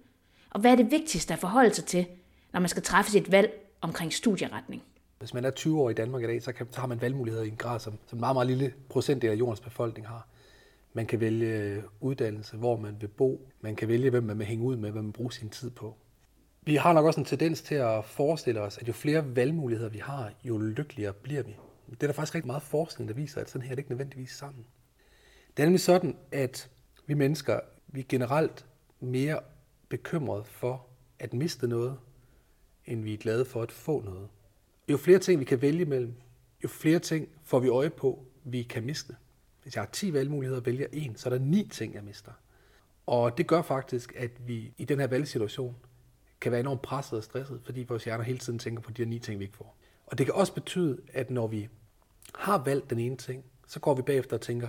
Og 0.50 0.62
hvad 0.62 0.72
er 0.72 0.76
det 0.76 0.92
vigtigste 0.92 1.34
at 1.34 1.40
forholde 1.40 1.74
sig 1.74 1.86
til, 1.86 2.06
når 2.54 2.60
man 2.60 2.70
skal 2.70 2.84
træffe 2.84 3.12
sit 3.12 3.32
valg 3.32 3.52
omkring 3.82 4.14
studieretning? 4.14 4.84
Hvis 5.20 5.34
man 5.34 5.46
er 5.46 5.50
20 5.50 5.82
år 5.82 5.90
i 5.90 5.94
Danmark 5.94 6.24
i 6.24 6.26
dag, 6.26 6.42
så, 6.42 6.52
kan, 6.52 6.68
så 6.72 6.80
har 6.80 6.88
man 6.88 7.02
valgmuligheder 7.02 7.44
i 7.44 7.48
en 7.48 7.56
grad, 7.56 7.80
som, 7.80 7.94
som 8.08 8.18
en 8.18 8.20
meget, 8.20 8.36
meget 8.36 8.48
lille 8.48 8.74
procentdel 8.90 9.32
af 9.32 9.36
jordens 9.36 9.60
befolkning 9.60 10.08
har. 10.08 10.28
Man 10.94 11.06
kan 11.06 11.20
vælge 11.20 11.48
øh, 11.48 11.84
uddannelse, 12.02 12.58
hvor 12.58 12.78
man 12.78 12.98
vil 13.00 13.08
bo. 13.08 13.50
Man 13.62 13.76
kan 13.76 13.88
vælge, 13.88 14.10
hvem 14.10 14.24
man 14.24 14.40
vil 14.40 14.48
hænge 14.48 14.66
ud 14.66 14.76
med, 14.76 14.92
hvad 14.92 15.02
man 15.02 15.12
bruger 15.12 15.32
sin 15.32 15.50
tid 15.50 15.70
på. 15.70 15.96
Vi 16.66 16.76
har 16.76 16.94
nok 16.94 17.06
også 17.06 17.20
en 17.20 17.26
tendens 17.26 17.62
til 17.62 17.76
at 17.76 18.06
forestille 18.06 18.62
os, 18.62 18.78
at 18.78 18.88
jo 18.88 18.94
flere 18.94 19.36
valgmuligheder 19.36 19.90
vi 19.90 19.98
har, 19.98 20.32
jo 20.44 20.58
lykkeligere 20.58 21.14
bliver 21.14 21.44
vi. 21.44 21.56
Det 21.92 22.04
er 22.04 22.08
der 22.08 22.14
faktisk 22.14 22.36
rigtig 22.36 22.48
meget 22.48 22.64
forskning, 22.64 23.10
der 23.10 23.16
viser, 23.16 23.42
at 23.42 23.50
sådan 23.50 23.62
her 23.62 23.72
er 23.72 23.76
det 23.76 23.80
ikke 23.80 23.92
nødvendigvis 23.92 24.32
sammen. 24.32 24.66
Det 25.58 25.64
er 25.64 25.68
nemlig 25.68 25.82
sådan, 25.82 26.18
at 26.32 26.70
vi 27.06 27.14
mennesker, 27.14 27.60
vi 27.88 28.00
er 28.00 28.06
generelt 28.10 28.66
mere 29.00 29.40
bekymrede 29.90 30.44
for 30.44 30.88
at 31.20 31.34
miste 31.34 31.68
noget, 31.68 31.98
end 32.86 33.04
vi 33.04 33.14
er 33.14 33.18
glade 33.18 33.46
for 33.46 33.62
at 33.62 33.72
få 33.72 34.02
noget. 34.02 34.30
Jo 34.90 34.98
flere 34.98 35.20
ting, 35.20 35.40
vi 35.40 35.46
kan 35.46 35.62
vælge 35.62 35.86
mellem, 35.86 36.14
jo 36.64 36.68
flere 36.68 37.00
ting 37.00 37.28
får 37.44 37.60
vi 37.60 37.68
øje 37.68 37.90
på, 37.90 38.26
vi 38.44 38.64
kan 38.64 38.84
miste. 38.84 39.16
Hvis 39.64 39.76
jeg 39.76 39.82
har 39.82 39.90
10 39.92 40.14
valgmuligheder 40.14 40.60
og 40.60 40.66
vælger 40.66 40.88
en, 40.92 41.16
så 41.16 41.30
er 41.30 41.38
der 41.38 41.46
ni 41.46 41.68
ting, 41.72 41.94
jeg 41.94 42.04
mister. 42.04 42.32
Og 43.06 43.38
det 43.38 43.48
gør 43.48 43.62
faktisk, 43.62 44.14
at 44.16 44.48
vi 44.48 44.74
i 44.78 44.86
den 44.86 45.00
her 45.00 45.08
valgsituation 45.08 45.76
kan 46.42 46.52
være 46.52 46.62
enormt 46.62 46.82
presset 46.82 47.18
og 47.18 47.24
stresset, 47.24 47.62
fordi 47.66 47.86
vores 47.90 48.04
hjerner 48.04 48.24
hele 48.24 48.40
tiden 48.40 48.60
tænker 48.60 48.82
på 48.82 48.92
de 48.92 49.02
her 49.02 49.10
ni 49.10 49.20
ting, 49.20 49.40
vi 49.40 49.46
ikke 49.46 49.58
får. 49.58 49.78
Og 50.06 50.18
det 50.18 50.26
kan 50.26 50.36
også 50.36 50.54
betyde, 50.54 51.02
at 51.14 51.30
når 51.30 51.48
vi 51.48 51.70
har 52.36 52.64
valgt 52.64 52.90
den 52.90 53.00
ene 53.00 53.18
ting, 53.18 53.44
så 53.68 53.80
går 53.80 53.96
vi 53.96 54.02
bagefter 54.02 54.38
og 54.38 54.42
tænker, 54.42 54.68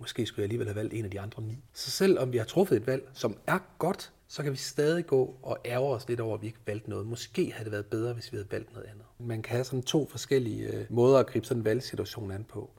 måske 0.00 0.26
skulle 0.26 0.40
jeg 0.40 0.44
alligevel 0.44 0.66
have 0.66 0.76
valgt 0.76 0.94
en 0.94 1.04
af 1.04 1.10
de 1.10 1.20
andre 1.20 1.42
ni. 1.42 1.58
Så 1.72 1.90
selvom 1.90 2.32
vi 2.32 2.38
har 2.38 2.44
truffet 2.44 2.76
et 2.76 2.86
valg, 2.86 3.08
som 3.14 3.36
er 3.46 3.58
godt, 3.78 4.12
så 4.28 4.42
kan 4.42 4.52
vi 4.52 4.56
stadig 4.56 5.06
gå 5.06 5.34
og 5.42 5.58
ærge 5.64 5.88
os 5.88 6.08
lidt 6.08 6.20
over, 6.20 6.34
at 6.34 6.42
vi 6.42 6.46
ikke 6.46 6.58
valgte 6.66 6.90
noget. 6.90 7.06
Måske 7.06 7.52
havde 7.52 7.64
det 7.64 7.72
været 7.72 7.86
bedre, 7.86 8.12
hvis 8.12 8.32
vi 8.32 8.36
havde 8.36 8.50
valgt 8.50 8.72
noget 8.72 8.88
andet. 8.88 9.04
Man 9.18 9.42
kan 9.42 9.52
have 9.52 9.64
sådan 9.64 9.82
to 9.82 10.08
forskellige 10.08 10.66
øh, 10.66 10.86
måder 10.90 11.18
at 11.18 11.26
gribe 11.26 11.46
sådan 11.46 11.60
en 11.60 11.64
valgsituation 11.64 12.30
an 12.30 12.44
på. 12.44 12.70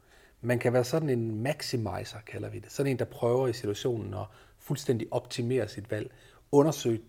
Man 0.41 0.59
kan 0.59 0.73
være 0.73 0.83
sådan 0.83 1.09
en 1.09 1.44
maximizer, 1.44 2.18
kalder 2.27 2.50
vi 2.50 2.59
det. 2.59 2.71
Sådan 2.71 2.91
en, 2.91 3.00
der 3.00 3.06
prøver 3.06 3.47
i 3.47 3.53
situationen 3.53 4.13
at 4.13 4.25
fuldstændig 4.59 5.07
optimere 5.12 5.68
sit 5.68 5.91
valg. 5.91 6.12
Undersøge 6.51 7.01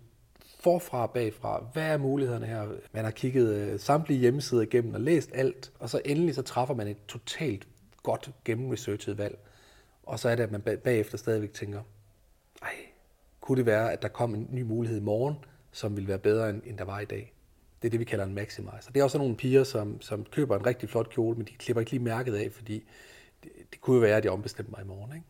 forfra 0.60 1.02
og 1.02 1.10
bagfra. 1.10 1.64
Hvad 1.72 1.86
er 1.86 1.96
mulighederne 1.96 2.46
her? 2.46 2.68
Man 2.92 3.04
har 3.04 3.10
kigget 3.10 3.54
øh, 3.54 3.80
samtlige 3.80 4.20
hjemmesider 4.20 4.62
igennem 4.62 4.94
og 4.94 5.00
læst 5.00 5.30
alt, 5.34 5.72
og 5.78 5.90
så 5.90 6.00
endelig 6.04 6.34
så 6.34 6.42
træffer 6.42 6.74
man 6.74 6.88
et 6.88 7.06
totalt 7.08 7.66
godt 8.02 8.30
gennemresearchet 8.44 9.18
valg. 9.18 9.38
Og 10.02 10.18
så 10.18 10.28
er 10.28 10.34
det, 10.34 10.42
at 10.42 10.52
man 10.52 10.62
bagefter 10.84 11.18
stadigvæk 11.18 11.52
tænker, 11.52 11.82
ej, 12.62 12.74
kunne 13.40 13.58
det 13.58 13.66
være, 13.66 13.92
at 13.92 14.02
der 14.02 14.08
kom 14.08 14.34
en 14.34 14.48
ny 14.50 14.62
mulighed 14.62 14.98
i 14.98 15.02
morgen, 15.02 15.34
som 15.72 15.96
ville 15.96 16.08
være 16.08 16.18
bedre, 16.18 16.50
end 16.50 16.62
end 16.64 16.78
der 16.78 16.84
var 16.84 17.00
i 17.00 17.04
dag. 17.04 17.32
Det 17.82 17.88
er 17.88 17.90
det, 17.90 18.00
vi 18.00 18.04
kalder 18.04 18.24
en 18.24 18.34
maximizer. 18.34 18.90
Det 18.94 19.00
er 19.00 19.04
også 19.04 19.18
nogle 19.18 19.36
piger, 19.36 19.64
som, 19.64 20.00
som 20.00 20.24
køber 20.24 20.56
en 20.56 20.66
rigtig 20.66 20.88
flot 20.88 21.10
kjole, 21.10 21.36
men 21.36 21.46
de 21.46 21.52
klipper 21.52 21.80
ikke 21.80 21.90
lige 21.90 22.02
mærket 22.02 22.34
af, 22.34 22.52
fordi 22.52 22.84
det, 23.44 23.50
det 23.72 23.80
kunne 23.80 23.94
jo 23.94 24.00
være, 24.00 24.16
at 24.16 24.22
de 24.22 24.28
ombestemte 24.28 24.70
mig 24.70 24.80
i 24.82 24.86
morgen. 24.86 25.12
Ikke? 25.14 25.26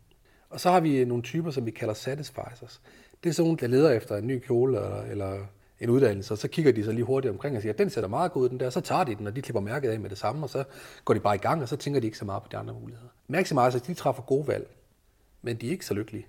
Og 0.49 0.59
så 0.59 0.71
har 0.71 0.79
vi 0.79 1.05
nogle 1.05 1.23
typer, 1.23 1.51
som 1.51 1.65
vi 1.65 1.71
kalder 1.71 1.93
satisficers. 1.93 2.81
Det 3.23 3.29
er 3.29 3.33
sådan 3.33 3.47
nogle, 3.47 3.59
der 3.59 3.67
leder 3.67 3.91
efter 3.91 4.17
en 4.17 4.27
ny 4.27 4.39
kjole 4.39 4.77
eller, 4.77 5.01
eller 5.01 5.45
en 5.79 5.89
uddannelse, 5.89 6.33
og 6.33 6.37
så 6.37 6.47
kigger 6.47 6.71
de 6.71 6.83
så 6.83 6.91
lige 6.91 7.03
hurtigt 7.03 7.31
omkring 7.31 7.55
og 7.55 7.61
siger, 7.61 7.73
den 7.73 7.89
ser 7.89 8.07
meget 8.07 8.31
god 8.31 8.43
ud, 8.43 8.49
den 8.49 8.59
der, 8.59 8.69
så 8.69 8.81
tager 8.81 9.03
de 9.03 9.15
den, 9.15 9.27
og 9.27 9.35
de 9.35 9.41
klipper 9.41 9.61
mærket 9.61 9.89
af 9.89 9.99
med 9.99 10.09
det 10.09 10.17
samme, 10.17 10.45
og 10.45 10.49
så 10.49 10.63
går 11.05 11.13
de 11.13 11.19
bare 11.19 11.35
i 11.35 11.37
gang, 11.37 11.61
og 11.61 11.69
så 11.69 11.75
tænker 11.75 11.99
de 11.99 12.05
ikke 12.05 12.17
så 12.17 12.25
meget 12.25 12.43
på 12.43 12.49
de 12.51 12.57
andre 12.57 12.73
muligheder. 12.73 13.07
Maximizers, 13.27 13.81
de 13.81 13.93
træffer 13.93 14.23
gode 14.23 14.47
valg, 14.47 14.69
men 15.41 15.55
de 15.55 15.67
er 15.67 15.71
ikke 15.71 15.85
så 15.85 15.93
lykkelige. 15.93 16.27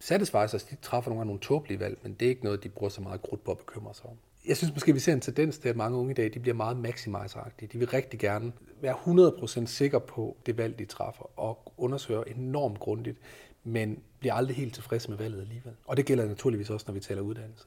Satisficers, 0.00 0.64
de 0.64 0.76
træffer 0.82 1.10
nogle 1.10 1.20
gange 1.20 1.26
nogle 1.26 1.40
tåbelige 1.40 1.80
valg, 1.80 1.98
men 2.02 2.14
det 2.14 2.26
er 2.26 2.30
ikke 2.30 2.44
noget, 2.44 2.64
de 2.64 2.68
bruger 2.68 2.90
så 2.90 3.00
meget 3.00 3.22
krudt 3.22 3.44
på 3.44 3.50
at 3.50 3.58
bekymre 3.58 3.94
sig 3.94 4.06
om. 4.06 4.16
Jeg 4.46 4.56
synes 4.56 4.74
måske, 4.74 4.92
vi 4.92 5.00
ser 5.00 5.12
en 5.12 5.20
tendens 5.20 5.58
til, 5.58 5.68
at 5.68 5.76
mange 5.76 5.98
unge 5.98 6.10
i 6.10 6.14
dag, 6.14 6.34
de 6.34 6.40
bliver 6.40 6.54
meget 6.54 6.76
maximizer 6.76 7.40
-agtige. 7.40 7.66
De 7.66 7.78
vil 7.78 7.88
rigtig 7.88 8.20
gerne 8.20 8.52
være 8.80 8.94
100% 8.94 9.66
sikre 9.66 10.00
på 10.00 10.36
det 10.46 10.56
valg, 10.58 10.78
de 10.78 10.84
træffer, 10.84 11.40
og 11.40 11.72
undersøger 11.76 12.22
enormt 12.22 12.78
grundigt, 12.78 13.18
men 13.64 13.98
bliver 14.18 14.34
aldrig 14.34 14.56
helt 14.56 14.74
tilfreds 14.74 15.08
med 15.08 15.16
valget 15.16 15.40
alligevel. 15.40 15.72
Og 15.84 15.96
det 15.96 16.06
gælder 16.06 16.26
naturligvis 16.26 16.70
også, 16.70 16.84
når 16.88 16.94
vi 16.94 17.00
taler 17.00 17.22
uddannelse. 17.22 17.64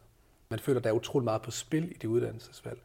Man 0.49 0.59
føler, 0.59 0.79
at 0.79 0.83
der 0.83 0.89
er 0.89 0.93
utrolig 0.93 1.23
meget 1.23 1.41
på 1.41 1.51
spil 1.51 1.91
i 1.91 1.93
det 1.93 2.07
uddannelsesvalg. 2.07 2.79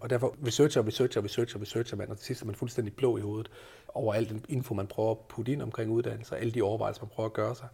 Og 0.00 0.10
derfor 0.10 0.36
researcher, 0.46 0.86
researcher, 0.86 1.24
researcher, 1.24 1.60
researcher 1.60 1.96
man, 1.96 2.10
og 2.10 2.16
til 2.16 2.26
sidst 2.26 2.42
er 2.42 2.46
man 2.46 2.54
fuldstændig 2.54 2.94
blå 2.94 3.18
i 3.18 3.20
hovedet 3.20 3.50
over 3.88 4.14
al 4.14 4.28
den 4.28 4.44
info, 4.48 4.74
man 4.74 4.86
prøver 4.86 5.10
at 5.10 5.18
putte 5.18 5.52
ind 5.52 5.62
omkring 5.62 5.90
uddannelse, 5.90 6.34
og 6.34 6.40
alle 6.40 6.52
de 6.52 6.62
overvejelser, 6.62 7.02
man 7.02 7.10
prøver 7.14 7.28
at 7.28 7.32
gøre 7.32 7.54
sig. 7.54 7.68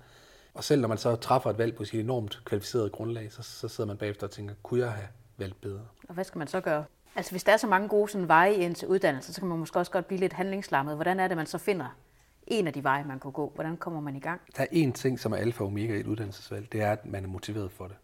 Og 0.55 0.65
selv 0.65 0.81
når 0.81 0.89
man 0.89 0.99
så 0.99 1.17
træffer 1.17 1.51
et 1.51 1.59
valg 1.59 1.75
på 1.77 1.85
sit 1.85 2.01
enormt 2.01 2.43
kvalificerede 2.45 2.91
grundlag, 2.91 3.33
så, 3.33 3.43
så 3.43 3.69
sidder 3.69 3.89
man 3.89 3.97
bagefter 3.97 4.27
og 4.27 4.31
tænker, 4.31 4.55
kunne 4.63 4.81
jeg 4.81 4.93
have 4.93 5.09
valgt 5.37 5.61
bedre? 5.61 5.87
Og 6.09 6.15
hvad 6.15 6.25
skal 6.25 6.39
man 6.39 6.49
så 6.49 6.61
gøre? 6.61 6.85
Altså 7.17 7.31
hvis 7.31 7.45
der 7.45 7.53
er 7.53 7.57
så 7.57 7.67
mange 7.67 7.89
gode 7.89 8.09
sådan, 8.11 8.29
veje 8.29 8.55
ind 8.55 8.75
til 8.75 8.89
uddannelse, 8.89 9.33
så 9.33 9.41
kan 9.41 9.49
man 9.49 9.59
måske 9.59 9.79
også 9.79 9.93
godt 9.93 10.07
blive 10.07 10.21
lidt 10.21 10.33
handlingslammet. 10.33 10.95
Hvordan 10.95 11.21
er 11.21 11.29
det, 11.29 11.37
man 11.37 11.47
så 11.47 11.59
finder 11.59 11.97
en 12.47 12.67
af 12.67 12.73
de 12.73 12.85
veje, 12.85 13.05
man 13.05 13.21
kan 13.21 13.33
gå? 13.33 13.53
Hvordan 13.55 13.77
kommer 13.77 14.01
man 14.01 14.17
i 14.17 14.21
gang? 14.21 14.41
Der 14.57 14.63
er 14.63 14.67
én 14.87 14.93
ting, 14.93 15.21
som 15.21 15.33
er 15.33 15.37
alfa 15.37 15.63
og 15.63 15.67
omega 15.67 15.97
i 15.97 16.01
et 16.01 16.07
uddannelsesvalg, 16.07 16.73
det 16.73 16.83
er, 16.83 16.93
at 16.93 17.07
man 17.07 17.25
er 17.25 17.29
motiveret 17.29 17.73
for 17.73 17.87
det. 17.87 17.97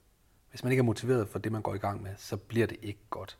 Hvis 0.51 0.65
man 0.65 0.73
ikke 0.73 0.81
er 0.81 0.85
motiveret 0.85 1.29
for 1.29 1.39
det, 1.39 1.53
man 1.53 1.63
går 1.63 1.75
i 1.75 1.79
gang 1.79 2.03
med, 2.03 2.11
så 2.17 2.37
bliver 2.37 2.67
det 2.67 2.79
ikke 2.83 3.01
godt. 3.11 3.39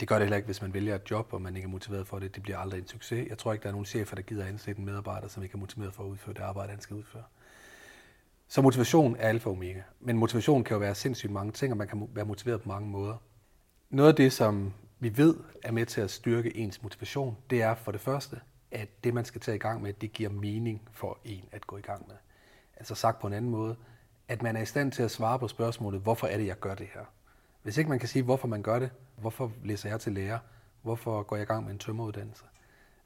Det 0.00 0.08
gør 0.08 0.14
det 0.14 0.24
heller 0.24 0.36
ikke, 0.36 0.46
hvis 0.46 0.62
man 0.62 0.74
vælger 0.74 0.94
et 0.94 1.10
job, 1.10 1.32
og 1.32 1.42
man 1.42 1.56
ikke 1.56 1.66
er 1.66 1.70
motiveret 1.70 2.06
for 2.06 2.18
det. 2.18 2.34
Det 2.34 2.42
bliver 2.42 2.58
aldrig 2.58 2.78
en 2.78 2.86
succes. 2.86 3.28
Jeg 3.28 3.38
tror 3.38 3.52
ikke, 3.52 3.62
der 3.62 3.68
er 3.68 3.72
nogen 3.72 3.86
chefer, 3.86 4.16
der 4.16 4.22
gider 4.22 4.44
ansætte 4.44 4.78
en 4.78 4.84
medarbejder, 4.84 5.28
som 5.28 5.42
ikke 5.42 5.54
er 5.54 5.58
motiveret 5.58 5.94
for 5.94 6.02
at 6.02 6.08
udføre 6.08 6.34
det 6.34 6.40
arbejde, 6.40 6.70
han 6.70 6.80
skal 6.80 6.96
udføre. 6.96 7.24
Så 8.48 8.62
motivation 8.62 9.16
er 9.18 9.28
alfa 9.28 9.48
og 9.48 9.56
omega. 9.56 9.80
Men 10.00 10.16
motivation 10.16 10.64
kan 10.64 10.74
jo 10.74 10.78
være 10.78 10.94
sindssygt 10.94 11.32
mange 11.32 11.52
ting, 11.52 11.72
og 11.72 11.76
man 11.76 11.88
kan 11.88 12.08
være 12.12 12.24
motiveret 12.24 12.62
på 12.62 12.68
mange 12.68 12.88
måder. 12.88 13.16
Noget 13.90 14.10
af 14.10 14.16
det, 14.16 14.32
som 14.32 14.72
vi 14.98 15.16
ved 15.16 15.36
er 15.62 15.72
med 15.72 15.86
til 15.86 16.00
at 16.00 16.10
styrke 16.10 16.56
ens 16.56 16.82
motivation, 16.82 17.36
det 17.50 17.62
er 17.62 17.74
for 17.74 17.92
det 17.92 18.00
første, 18.00 18.40
at 18.70 19.04
det, 19.04 19.14
man 19.14 19.24
skal 19.24 19.40
tage 19.40 19.54
i 19.54 19.58
gang 19.58 19.82
med, 19.82 19.92
det 19.92 20.12
giver 20.12 20.30
mening 20.30 20.88
for 20.92 21.18
en 21.24 21.44
at 21.52 21.66
gå 21.66 21.76
i 21.76 21.80
gang 21.80 22.08
med. 22.08 22.16
Altså 22.76 22.94
sagt 22.94 23.20
på 23.20 23.26
en 23.26 23.32
anden 23.32 23.50
måde, 23.50 23.76
at 24.28 24.42
man 24.42 24.56
er 24.56 24.62
i 24.62 24.66
stand 24.66 24.92
til 24.92 25.02
at 25.02 25.10
svare 25.10 25.38
på 25.38 25.48
spørgsmålet, 25.48 26.00
hvorfor 26.00 26.26
er 26.26 26.36
det, 26.36 26.46
jeg 26.46 26.60
gør 26.60 26.74
det 26.74 26.88
her? 26.94 27.04
Hvis 27.62 27.76
ikke 27.76 27.90
man 27.90 27.98
kan 27.98 28.08
sige, 28.08 28.22
hvorfor 28.22 28.48
man 28.48 28.62
gør 28.62 28.78
det, 28.78 28.90
hvorfor 29.16 29.52
læser 29.64 29.88
jeg 29.88 30.00
til 30.00 30.12
lærer, 30.12 30.38
hvorfor 30.82 31.22
går 31.22 31.36
jeg 31.36 31.42
i 31.42 31.46
gang 31.46 31.64
med 31.64 31.72
en 31.72 31.78
tømmeruddannelse, 31.78 32.44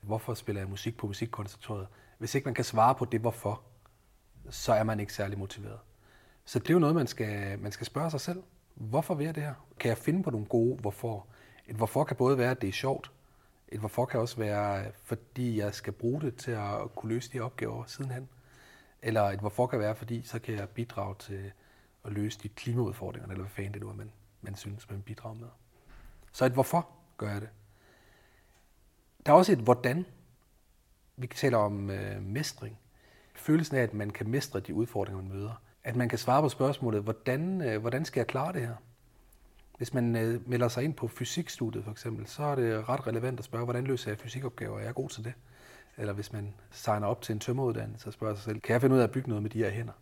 hvorfor 0.00 0.34
spiller 0.34 0.60
jeg 0.60 0.70
musik 0.70 0.96
på 0.96 1.06
musikkonservatoriet, 1.06 1.86
hvis 2.18 2.34
ikke 2.34 2.44
man 2.44 2.54
kan 2.54 2.64
svare 2.64 2.94
på 2.94 3.04
det, 3.04 3.20
hvorfor, 3.20 3.62
så 4.50 4.72
er 4.72 4.82
man 4.82 5.00
ikke 5.00 5.12
særlig 5.14 5.38
motiveret. 5.38 5.78
Så 6.44 6.58
det 6.58 6.70
er 6.70 6.74
jo 6.74 6.80
noget, 6.80 6.94
man 6.94 7.06
skal, 7.06 7.58
man 7.58 7.72
skal 7.72 7.86
spørge 7.86 8.10
sig 8.10 8.20
selv. 8.20 8.42
Hvorfor 8.74 9.14
vil 9.14 9.24
jeg 9.24 9.34
det 9.34 9.42
her? 9.42 9.54
Kan 9.80 9.88
jeg 9.88 9.98
finde 9.98 10.22
på 10.22 10.30
nogle 10.30 10.46
gode 10.46 10.80
hvorfor? 10.80 11.26
Et 11.66 11.76
hvorfor 11.76 12.04
kan 12.04 12.16
både 12.16 12.38
være, 12.38 12.50
at 12.50 12.60
det 12.60 12.68
er 12.68 12.72
sjovt. 12.72 13.12
Et 13.68 13.80
hvorfor 13.80 14.04
kan 14.04 14.20
også 14.20 14.36
være, 14.36 14.84
fordi 15.04 15.58
jeg 15.58 15.74
skal 15.74 15.92
bruge 15.92 16.20
det 16.20 16.36
til 16.36 16.50
at 16.50 16.94
kunne 16.96 17.14
løse 17.14 17.32
de 17.32 17.40
opgaver 17.40 17.84
sidenhen. 17.86 18.28
Eller 19.02 19.22
et 19.22 19.40
hvorfor 19.40 19.66
kan 19.66 19.78
være, 19.78 19.94
fordi 19.94 20.22
så 20.22 20.38
kan 20.38 20.54
jeg 20.54 20.68
bidrage 20.68 21.14
til 21.18 21.52
at 22.04 22.12
løse 22.12 22.38
de 22.42 22.48
klimaudfordringer, 22.48 23.28
eller 23.28 23.42
hvad 23.42 23.50
fanden 23.50 23.72
det 23.72 23.82
nu 23.82 23.88
er, 23.88 23.94
man, 23.94 24.12
man 24.42 24.54
synes, 24.54 24.90
man 24.90 25.02
bidrager 25.02 25.34
med. 25.34 25.48
Så 26.32 26.44
et 26.44 26.52
hvorfor 26.52 26.88
gør 27.16 27.30
jeg 27.30 27.40
det. 27.40 27.48
Der 29.26 29.32
er 29.32 29.36
også 29.36 29.52
et 29.52 29.58
hvordan. 29.58 30.06
Vi 31.16 31.26
taler 31.26 31.58
om 31.58 31.90
øh, 31.90 32.22
mestring. 32.22 32.78
Følelsen 33.34 33.76
af, 33.76 33.82
at 33.82 33.94
man 33.94 34.10
kan 34.10 34.30
mestre 34.30 34.60
de 34.60 34.74
udfordringer, 34.74 35.22
man 35.22 35.32
møder. 35.32 35.62
At 35.84 35.96
man 35.96 36.08
kan 36.08 36.18
svare 36.18 36.42
på 36.42 36.48
spørgsmålet, 36.48 37.02
hvordan, 37.02 37.60
øh, 37.60 37.80
hvordan 37.80 38.04
skal 38.04 38.20
jeg 38.20 38.26
klare 38.26 38.52
det 38.52 38.60
her? 38.60 38.74
Hvis 39.76 39.94
man 39.94 40.16
øh, 40.16 40.48
melder 40.48 40.68
sig 40.68 40.84
ind 40.84 40.94
på 40.94 41.08
fysikstudiet 41.08 41.84
for 41.84 41.90
eksempel, 41.90 42.26
så 42.26 42.42
er 42.42 42.54
det 42.54 42.88
ret 42.88 43.06
relevant 43.06 43.38
at 43.38 43.44
spørge, 43.44 43.64
hvordan 43.64 43.84
løser 43.84 44.10
jeg 44.10 44.18
fysikopgaver? 44.18 44.78
Er 44.78 44.84
jeg 44.84 44.94
god 44.94 45.08
til 45.08 45.24
det? 45.24 45.32
Eller 45.96 46.12
hvis 46.12 46.32
man 46.32 46.54
signer 46.70 47.06
op 47.06 47.22
til 47.22 47.32
en 47.32 47.40
tømmeruddannelse 47.40 48.06
og 48.06 48.12
spørger 48.12 48.34
sig 48.34 48.44
selv, 48.44 48.60
kan 48.60 48.72
jeg 48.72 48.80
finde 48.80 48.94
ud 48.94 49.00
af 49.00 49.04
at 49.04 49.10
bygge 49.10 49.28
noget 49.28 49.42
med 49.42 49.50
de 49.50 49.58
her 49.58 49.70
hænder? 49.70 49.92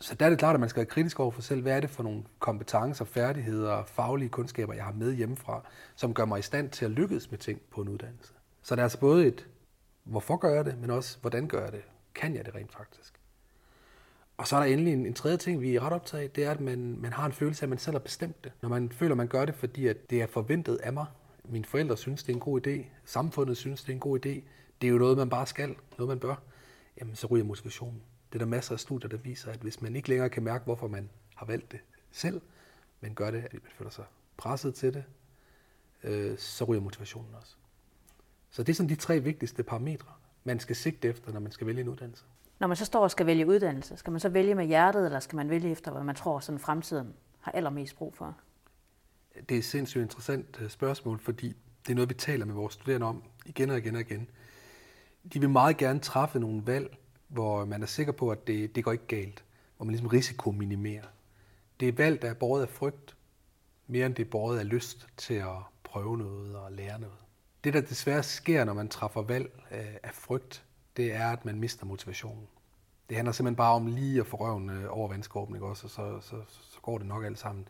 Så 0.00 0.14
der 0.14 0.26
er 0.26 0.30
det 0.30 0.38
klart, 0.38 0.54
at 0.54 0.60
man 0.60 0.68
skal 0.68 0.80
være 0.80 0.86
kritisk 0.86 1.20
over 1.20 1.30
for 1.30 1.42
selv. 1.42 1.62
Hvad 1.62 1.76
er 1.76 1.80
det 1.80 1.90
for 1.90 2.02
nogle 2.02 2.22
kompetencer, 2.38 3.04
færdigheder 3.04 3.72
og 3.72 3.88
faglige 3.88 4.28
kundskaber, 4.28 4.74
jeg 4.74 4.84
har 4.84 4.92
med 4.92 5.14
hjemmefra, 5.14 5.62
som 5.96 6.14
gør 6.14 6.24
mig 6.24 6.38
i 6.38 6.42
stand 6.42 6.70
til 6.70 6.84
at 6.84 6.90
lykkes 6.90 7.30
med 7.30 7.38
ting 7.38 7.60
på 7.70 7.80
en 7.80 7.88
uddannelse. 7.88 8.32
Så 8.62 8.76
der 8.76 8.82
er 8.82 8.84
altså 8.84 9.00
både 9.00 9.26
et, 9.26 9.48
hvorfor 10.04 10.36
gør 10.36 10.54
jeg 10.54 10.64
det, 10.64 10.78
men 10.78 10.90
også, 10.90 11.18
hvordan 11.20 11.48
gør 11.48 11.62
jeg 11.62 11.72
det? 11.72 11.82
Kan 12.14 12.34
jeg 12.34 12.44
det 12.44 12.54
rent 12.54 12.72
faktisk? 12.72 13.20
Og 14.36 14.46
så 14.46 14.56
er 14.56 14.60
der 14.60 14.66
endelig 14.66 14.92
en, 14.92 15.06
en 15.06 15.14
tredje 15.14 15.36
ting, 15.36 15.60
vi 15.60 15.76
er 15.76 15.80
ret 15.80 15.92
optaget 15.92 16.36
det 16.36 16.44
er, 16.44 16.50
at 16.50 16.60
man, 16.60 16.96
man 16.98 17.12
har 17.12 17.26
en 17.26 17.32
følelse 17.32 17.62
af, 17.62 17.66
at 17.66 17.68
man 17.68 17.78
selv 17.78 17.94
har 17.94 18.00
bestemt 18.00 18.44
det. 18.44 18.52
Når 18.62 18.68
man 18.68 18.92
føler, 18.92 19.12
at 19.12 19.16
man 19.16 19.28
gør 19.28 19.44
det, 19.44 19.54
fordi 19.54 19.86
at 19.86 20.10
det 20.10 20.22
er 20.22 20.26
forventet 20.26 20.76
af 20.76 20.92
mig. 20.92 21.06
Mine 21.44 21.64
forældre 21.64 21.96
synes, 21.96 22.22
det 22.22 22.32
er 22.32 22.36
en 22.36 22.40
god 22.40 22.66
idé. 22.66 22.84
Samfundet 23.04 23.56
synes, 23.56 23.82
det 23.82 23.88
er 23.88 23.94
en 23.94 24.00
god 24.00 24.26
idé. 24.26 24.42
Det 24.80 24.86
er 24.86 24.88
jo 24.88 24.98
noget, 24.98 25.18
man 25.18 25.30
bare 25.30 25.46
skal, 25.46 25.74
noget 25.98 26.08
man 26.08 26.18
bør. 26.18 26.34
Jamen, 27.00 27.14
så 27.16 27.26
ryger 27.26 27.44
motivationen. 27.44 28.02
Det 28.32 28.34
er 28.34 28.38
der 28.38 28.46
masser 28.46 28.72
af 28.72 28.80
studier, 28.80 29.08
der 29.08 29.16
viser, 29.16 29.52
at 29.52 29.58
hvis 29.58 29.82
man 29.82 29.96
ikke 29.96 30.08
længere 30.08 30.30
kan 30.30 30.42
mærke, 30.42 30.64
hvorfor 30.64 30.88
man 30.88 31.10
har 31.34 31.46
valgt 31.46 31.72
det 31.72 31.80
selv, 32.10 32.40
men 33.00 33.14
gør 33.14 33.30
det, 33.30 33.44
at 33.44 33.52
man 33.52 33.72
føler 33.78 33.90
sig 33.90 34.04
presset 34.36 34.74
til 34.74 34.94
det, 34.94 35.04
øh, 36.02 36.38
så 36.38 36.64
ryger 36.64 36.82
motivationen 36.82 37.34
også. 37.34 37.56
Så 38.50 38.62
det 38.62 38.72
er 38.72 38.74
sådan 38.74 38.88
de 38.88 38.94
tre 38.94 39.20
vigtigste 39.20 39.62
parametre, 39.62 40.12
man 40.44 40.60
skal 40.60 40.76
sigte 40.76 41.08
efter, 41.08 41.32
når 41.32 41.40
man 41.40 41.52
skal 41.52 41.66
vælge 41.66 41.80
en 41.80 41.88
uddannelse. 41.88 42.24
Når 42.58 42.66
man 42.66 42.76
så 42.76 42.84
står 42.84 43.02
og 43.02 43.10
skal 43.10 43.26
vælge 43.26 43.46
uddannelse, 43.46 43.96
skal 43.96 44.10
man 44.10 44.20
så 44.20 44.28
vælge 44.28 44.54
med 44.54 44.66
hjertet, 44.66 45.04
eller 45.04 45.20
skal 45.20 45.36
man 45.36 45.50
vælge 45.50 45.70
efter, 45.70 45.90
hvad 45.92 46.02
man 46.02 46.14
tror, 46.14 46.40
sådan 46.40 46.58
fremtiden 46.58 47.14
har 47.40 47.52
allermest 47.52 47.96
brug 47.96 48.14
for? 48.14 48.36
Det 49.48 49.54
er 49.54 49.58
et 49.58 49.64
sindssygt 49.64 50.02
interessant 50.02 50.60
øh, 50.60 50.70
spørgsmål, 50.70 51.18
fordi 51.18 51.56
det 51.86 51.92
er 51.92 51.94
noget, 51.94 52.08
vi 52.08 52.14
taler 52.14 52.46
med 52.46 52.54
vores 52.54 52.74
studerende 52.74 53.06
om 53.06 53.22
igen 53.46 53.70
og 53.70 53.78
igen 53.78 53.94
og 53.94 54.00
igen. 54.00 54.30
De 55.32 55.40
vil 55.40 55.50
meget 55.50 55.76
gerne 55.76 56.00
træffe 56.00 56.38
nogle 56.38 56.62
valg, 56.66 56.96
hvor 57.30 57.64
man 57.64 57.82
er 57.82 57.86
sikker 57.86 58.12
på, 58.12 58.30
at 58.30 58.46
det, 58.46 58.74
det 58.74 58.84
går 58.84 58.92
ikke 58.92 59.06
galt, 59.06 59.44
hvor 59.76 59.84
man 59.84 59.90
ligesom 59.90 60.08
risikominimerer. 60.08 61.06
Det 61.80 61.88
er 61.88 61.92
valg, 61.92 62.22
der 62.22 62.30
er 62.30 62.34
båret 62.34 62.62
af 62.62 62.68
frygt, 62.68 63.16
mere 63.86 64.06
end 64.06 64.14
det 64.14 64.26
er 64.26 64.30
båret 64.30 64.58
af 64.58 64.68
lyst 64.68 65.08
til 65.16 65.34
at 65.34 65.56
prøve 65.84 66.18
noget 66.18 66.56
og 66.56 66.72
lære 66.72 67.00
noget. 67.00 67.16
Det, 67.64 67.74
der 67.74 67.80
desværre 67.80 68.22
sker, 68.22 68.64
når 68.64 68.74
man 68.74 68.88
træffer 68.88 69.22
valg 69.22 69.50
øh, 69.72 69.94
af 70.02 70.14
frygt, 70.14 70.64
det 70.96 71.14
er, 71.14 71.28
at 71.28 71.44
man 71.44 71.58
mister 71.58 71.86
motivationen. 71.86 72.46
Det 73.08 73.16
handler 73.16 73.32
simpelthen 73.32 73.56
bare 73.56 73.74
om 73.74 73.86
lige 73.86 74.20
at 74.20 74.26
få 74.26 74.36
røven 74.36 74.70
øh, 74.70 74.84
over 74.88 75.08
vandskorben, 75.08 75.54
ikke 75.54 75.66
også? 75.66 75.86
Og 75.86 75.90
så, 75.90 76.20
så, 76.20 76.36
så 76.48 76.78
går 76.82 76.98
det 76.98 77.06
nok 77.06 77.24
alt 77.24 77.38
sammen. 77.38 77.68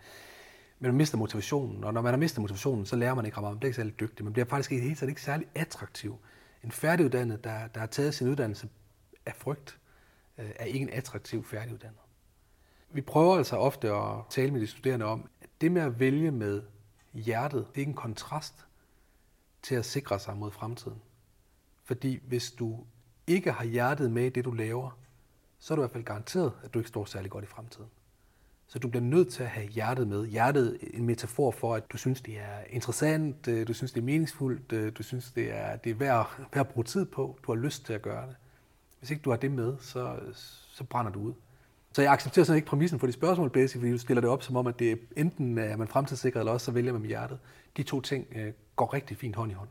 Men 0.79 0.88
man 0.88 0.97
mister 0.97 1.19
motivationen, 1.19 1.85
og 1.85 1.95
når 1.95 2.02
man 2.02 2.12
har 2.12 2.19
mistet 2.19 2.40
motivationen, 2.40 2.87
så 2.87 2.97
lærer 2.97 3.14
man 3.14 3.25
ikke 3.25 3.40
meget. 3.40 3.52
Man 3.52 3.59
bliver 3.59 3.69
ikke 3.69 3.76
særlig 3.76 4.00
dygtig. 4.00 4.25
Man 4.25 4.33
bliver 4.33 4.47
faktisk 4.47 4.73
i 4.73 4.75
det 4.75 4.83
hele 4.83 4.97
taget 4.97 5.09
ikke 5.09 5.23
særlig 5.23 5.47
attraktiv. 5.55 6.19
En 6.64 6.71
færdiguddannet, 6.71 7.45
der, 7.45 7.67
der 7.67 7.81
har 7.81 7.87
taget 7.87 8.14
sin 8.14 8.29
uddannelse 8.29 8.69
af 9.27 9.35
frygt, 9.37 9.79
øh, 10.39 10.50
er 10.57 10.65
ikke 10.65 10.79
en 10.79 10.91
attraktiv 10.91 11.45
færdiguddannet. 11.45 12.00
Vi 12.93 13.00
prøver 13.00 13.37
altså 13.37 13.57
ofte 13.57 13.93
at 13.93 14.15
tale 14.31 14.50
med 14.50 14.61
de 14.61 14.67
studerende 14.67 15.07
om, 15.07 15.29
at 15.41 15.49
det 15.61 15.73
med 15.73 15.83
at 15.83 16.00
vælge 16.00 16.31
med 16.31 16.62
hjertet, 17.12 17.67
det 17.75 17.83
er 17.83 17.87
en 17.87 17.95
kontrast 17.95 18.67
til 19.62 19.75
at 19.75 19.85
sikre 19.85 20.19
sig 20.19 20.37
mod 20.37 20.50
fremtiden. 20.50 21.03
Fordi 21.85 22.21
hvis 22.27 22.50
du 22.50 22.85
ikke 23.27 23.53
har 23.53 23.65
hjertet 23.65 24.11
med 24.11 24.25
i 24.27 24.29
det, 24.29 24.45
du 24.45 24.50
laver, 24.50 24.99
så 25.59 25.75
er 25.75 25.77
du 25.77 25.83
i 25.83 25.83
hvert 25.83 25.93
fald 25.93 26.05
garanteret, 26.05 26.53
at 26.65 26.75
du 26.75 26.79
ikke 26.79 26.89
står 26.89 27.05
særlig 27.05 27.31
godt 27.31 27.45
i 27.45 27.47
fremtiden. 27.47 27.91
Så 28.67 28.79
du 28.79 28.89
bliver 28.89 29.03
nødt 29.03 29.33
til 29.33 29.43
at 29.43 29.49
have 29.49 29.67
hjertet 29.67 30.09
med. 30.09 30.27
Hjertet 30.27 30.79
er 30.83 30.87
en 30.93 31.07
metafor 31.07 31.50
for, 31.50 31.75
at 31.75 31.93
du 31.93 31.97
synes, 31.97 32.21
det 32.21 32.39
er 32.39 32.59
interessant, 32.71 33.49
øh, 33.49 33.69
du 33.69 33.73
synes, 33.73 33.93
det 33.93 34.00
er 34.00 34.05
meningsfuldt, 34.05 34.73
øh, 34.73 34.93
du 34.99 35.03
synes, 35.03 35.33
det 35.33 35.50
er, 35.53 35.77
det 35.77 35.91
er 35.91 35.95
værd, 35.95 36.31
værd 36.39 36.67
at 36.67 36.69
bruge 36.69 36.85
tid 36.85 37.05
på, 37.05 37.39
du 37.47 37.53
har 37.53 37.61
lyst 37.61 37.87
til 37.87 37.93
at 37.93 38.03
gøre 38.03 38.27
det. 38.27 38.37
Hvis 39.00 39.11
ikke 39.11 39.23
du 39.23 39.30
har 39.30 39.37
det 39.37 39.50
med, 39.50 39.75
så, 39.80 40.16
så 40.69 40.85
brænder 40.85 41.12
du 41.12 41.21
ud. 41.21 41.33
Så 41.92 42.02
jeg 42.02 42.12
accepterer 42.12 42.45
sådan 42.45 42.57
ikke 42.57 42.69
præmissen 42.69 42.99
for 42.99 43.07
de 43.07 43.12
spørgsmål, 43.12 43.50
basic, 43.50 43.80
fordi 43.80 43.92
du 43.92 43.99
stiller 43.99 44.21
det 44.21 44.30
op 44.30 44.42
som 44.42 44.57
om, 44.57 44.66
at 44.66 44.78
det 44.78 44.92
er 44.92 44.97
enten 45.16 45.59
øh, 45.59 45.64
er 45.64 45.76
man 45.76 45.88
fremtidssikret, 45.88 46.40
eller 46.40 46.52
også 46.52 46.64
så 46.64 46.71
vælger 46.71 46.92
man 46.92 47.00
med 47.00 47.09
hjertet. 47.09 47.38
De 47.76 47.83
to 47.83 48.00
ting 48.00 48.26
øh, 48.37 48.52
går 48.76 48.95
rigtig 48.95 49.16
fint 49.16 49.37
hånd 49.37 49.50
i 49.50 49.54
hånd. 49.54 49.69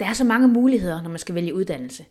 Der 0.00 0.06
er 0.06 0.12
så 0.12 0.24
mange 0.24 0.48
muligheder, 0.48 1.02
når 1.02 1.10
man 1.10 1.18
skal 1.18 1.34
vælge 1.34 1.54
uddannelse. 1.54 2.04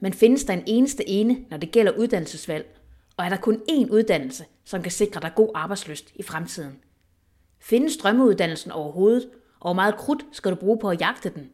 Men 0.00 0.12
findes 0.12 0.44
der 0.44 0.52
en 0.52 0.62
eneste 0.66 1.08
ene, 1.08 1.44
når 1.50 1.56
det 1.56 1.70
gælder 1.70 1.92
uddannelsesvalg? 1.98 2.80
Og 3.16 3.24
er 3.24 3.28
der 3.28 3.36
kun 3.36 3.62
én 3.70 3.90
uddannelse, 3.90 4.44
som 4.64 4.82
kan 4.82 4.92
sikre 4.92 5.20
dig 5.20 5.32
god 5.36 5.50
arbejdsløst 5.54 6.12
i 6.14 6.22
fremtiden? 6.22 6.78
Findes 7.60 7.96
drømmeuddannelsen 7.96 8.70
overhovedet, 8.70 9.28
og 9.60 9.66
hvor 9.66 9.72
meget 9.72 9.96
krudt 9.96 10.24
skal 10.32 10.50
du 10.50 10.56
bruge 10.56 10.78
på 10.78 10.90
at 10.90 11.00
jagte 11.00 11.28
den? 11.30 11.50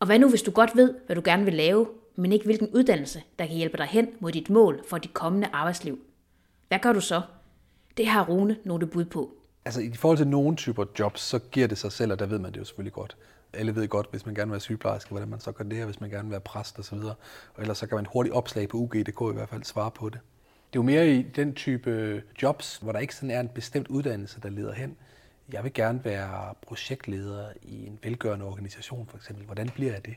Og 0.00 0.06
hvad 0.06 0.18
nu, 0.18 0.28
hvis 0.28 0.42
du 0.42 0.50
godt 0.50 0.76
ved, 0.76 0.94
hvad 1.06 1.16
du 1.16 1.22
gerne 1.24 1.44
vil 1.44 1.54
lave, 1.54 1.88
men 2.16 2.32
ikke 2.32 2.44
hvilken 2.44 2.68
uddannelse, 2.74 3.22
der 3.38 3.46
kan 3.46 3.56
hjælpe 3.56 3.76
dig 3.76 3.86
hen 3.86 4.08
mod 4.20 4.32
dit 4.32 4.50
mål 4.50 4.84
for 4.88 4.98
dit 4.98 5.14
kommende 5.14 5.48
arbejdsliv? 5.52 5.98
Hvad 6.68 6.78
gør 6.78 6.92
du 6.92 7.00
så? 7.00 7.22
Det 7.96 8.06
har 8.06 8.24
Rune 8.24 8.56
nogle 8.64 8.86
bud 8.86 9.04
på. 9.04 9.32
Altså 9.64 9.80
i 9.80 9.92
forhold 9.92 10.18
til 10.18 10.28
nogle 10.28 10.56
typer 10.56 10.84
jobs, 10.98 11.20
så 11.20 11.38
giver 11.38 11.66
det 11.66 11.78
sig 11.78 11.92
selv, 11.92 12.12
og 12.12 12.18
der 12.18 12.26
ved 12.26 12.38
man 12.38 12.52
det 12.52 12.58
jo 12.58 12.64
selvfølgelig 12.64 12.92
godt 12.92 13.16
alle 13.52 13.74
ved 13.74 13.88
godt, 13.88 14.06
hvis 14.10 14.26
man 14.26 14.34
gerne 14.34 14.48
vil 14.48 14.52
være 14.52 14.60
sygeplejerske, 14.60 15.10
hvordan 15.10 15.28
man 15.28 15.40
så 15.40 15.52
gør 15.52 15.64
det, 15.64 15.80
og 15.80 15.84
hvis 15.84 16.00
man 16.00 16.10
gerne 16.10 16.24
vil 16.24 16.30
være 16.30 16.40
præst 16.40 16.78
osv. 16.78 16.98
Og, 16.98 17.14
og 17.54 17.62
ellers 17.62 17.78
så 17.78 17.86
kan 17.86 17.96
man 17.96 18.06
hurtigt 18.12 18.34
opslag 18.34 18.68
på 18.68 18.76
UG.dk 18.76 19.20
i 19.20 19.34
hvert 19.34 19.48
fald 19.48 19.64
svare 19.64 19.90
på 19.90 20.08
det. 20.08 20.20
Det 20.72 20.78
er 20.78 20.82
jo 20.82 20.82
mere 20.82 21.08
i 21.08 21.22
den 21.22 21.54
type 21.54 22.22
jobs, 22.42 22.76
hvor 22.76 22.92
der 22.92 22.98
ikke 22.98 23.14
sådan 23.14 23.30
er 23.30 23.40
en 23.40 23.48
bestemt 23.48 23.88
uddannelse, 23.88 24.40
der 24.40 24.50
leder 24.50 24.72
hen. 24.72 24.96
Jeg 25.52 25.64
vil 25.64 25.72
gerne 25.72 26.04
være 26.04 26.54
projektleder 26.62 27.52
i 27.62 27.86
en 27.86 27.98
velgørende 28.02 28.44
organisation 28.44 29.06
for 29.06 29.16
eksempel. 29.16 29.44
Hvordan 29.44 29.68
bliver 29.68 29.92
jeg 29.92 30.04
det? 30.04 30.14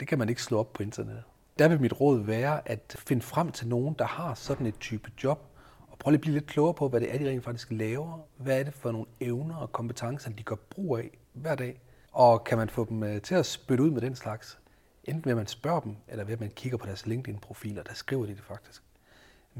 Det 0.00 0.08
kan 0.08 0.18
man 0.18 0.28
ikke 0.28 0.42
slå 0.42 0.58
op 0.58 0.72
på 0.72 0.82
internettet. 0.82 1.24
Der 1.58 1.68
vil 1.68 1.80
mit 1.80 2.00
råd 2.00 2.20
være 2.20 2.68
at 2.68 2.96
finde 2.98 3.22
frem 3.22 3.52
til 3.52 3.68
nogen, 3.68 3.94
der 3.98 4.04
har 4.04 4.34
sådan 4.34 4.66
et 4.66 4.78
type 4.80 5.10
job, 5.24 5.46
og 5.88 5.98
prøve 5.98 6.14
at 6.14 6.20
blive 6.20 6.34
lidt 6.34 6.46
klogere 6.46 6.74
på, 6.74 6.88
hvad 6.88 7.00
det 7.00 7.14
er, 7.14 7.18
de 7.18 7.28
rent 7.28 7.44
faktisk 7.44 7.68
laver. 7.70 8.26
Hvad 8.36 8.60
er 8.60 8.64
det 8.64 8.74
for 8.74 8.92
nogle 8.92 9.06
evner 9.20 9.56
og 9.56 9.72
kompetencer, 9.72 10.30
de 10.30 10.42
gør 10.42 10.56
brug 10.70 10.98
af 10.98 11.10
hver 11.32 11.54
dag. 11.54 11.80
Og 12.12 12.44
kan 12.44 12.58
man 12.58 12.68
få 12.68 12.84
dem 12.84 13.02
øh, 13.02 13.22
til 13.22 13.34
at 13.34 13.46
spytte 13.46 13.84
ud 13.84 13.90
med 13.90 14.00
den 14.00 14.16
slags, 14.16 14.58
enten 15.04 15.24
ved 15.24 15.32
at 15.32 15.36
man 15.36 15.46
spørger 15.46 15.80
dem, 15.80 15.96
eller 16.08 16.24
ved 16.24 16.32
at 16.32 16.40
man 16.40 16.50
kigger 16.50 16.78
på 16.78 16.86
deres 16.86 17.06
LinkedIn-profiler, 17.06 17.82
der 17.82 17.94
skriver 17.94 18.26
de 18.26 18.34
det 18.34 18.44
faktisk, 18.44 18.82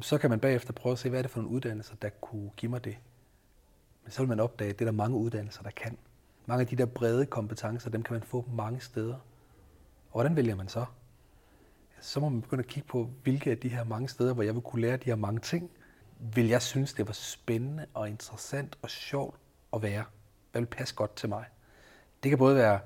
så 0.01 0.19
kan 0.19 0.31
man 0.31 0.41
bagefter 0.41 0.73
prøve 0.73 0.93
at 0.93 0.99
se, 0.99 1.09
hvad 1.09 1.21
er 1.21 1.23
det 1.23 1.31
for 1.31 1.41
nogle 1.41 1.55
uddannelser, 1.55 1.95
der 2.03 2.09
kunne 2.09 2.51
give 2.57 2.71
mig 2.71 2.85
det. 2.85 2.97
Men 4.07 4.13
så 4.13 4.23
vil 4.23 4.29
man 4.29 4.41
opdage, 4.41 4.71
at 4.71 4.79
det 4.79 4.85
er 4.85 4.91
der 4.91 4.97
mange 4.97 5.17
uddannelser, 5.17 5.63
der 5.63 5.71
kan. 5.71 5.99
Mange 6.47 6.61
af 6.61 6.67
de 6.67 6.77
der 6.77 6.87
brede 6.87 7.27
kompetencer, 7.27 7.91
dem 7.91 8.03
kan 8.03 8.13
man 8.13 8.23
få 8.23 8.45
mange 8.53 8.81
steder. 8.81 9.15
Og 9.15 10.13
hvordan 10.13 10.37
vælger 10.37 10.55
man 10.55 10.69
så? 10.69 10.85
Så 12.01 12.21
må 12.21 12.29
man 12.29 12.43
begynde 12.43 12.63
at 12.63 12.67
kigge 12.67 12.89
på, 12.89 13.11
hvilke 13.23 13.51
af 13.51 13.59
de 13.59 13.69
her 13.69 13.85
mange 13.85 14.09
steder, 14.09 14.35
hvor 14.35 14.43
jeg 14.43 14.55
vil 14.55 14.63
kunne 14.63 14.83
lære 14.83 14.97
de 14.97 15.05
her 15.05 15.15
mange 15.15 15.41
ting, 15.41 15.71
vil 16.19 16.49
jeg 16.49 16.63
synes, 16.63 16.93
det 16.93 17.07
var 17.07 17.13
spændende 17.13 17.87
og 17.95 18.09
interessant 18.09 18.79
og 18.83 18.91
sjovt 18.91 19.37
at 19.73 19.83
være. 19.83 20.05
Hvad 20.53 20.61
vil 20.61 20.67
passe 20.67 20.95
godt 20.95 21.17
til 21.17 21.29
mig? 21.29 21.45
Det 22.23 22.29
kan 22.29 22.39
både 22.39 22.57
være, 22.57 22.81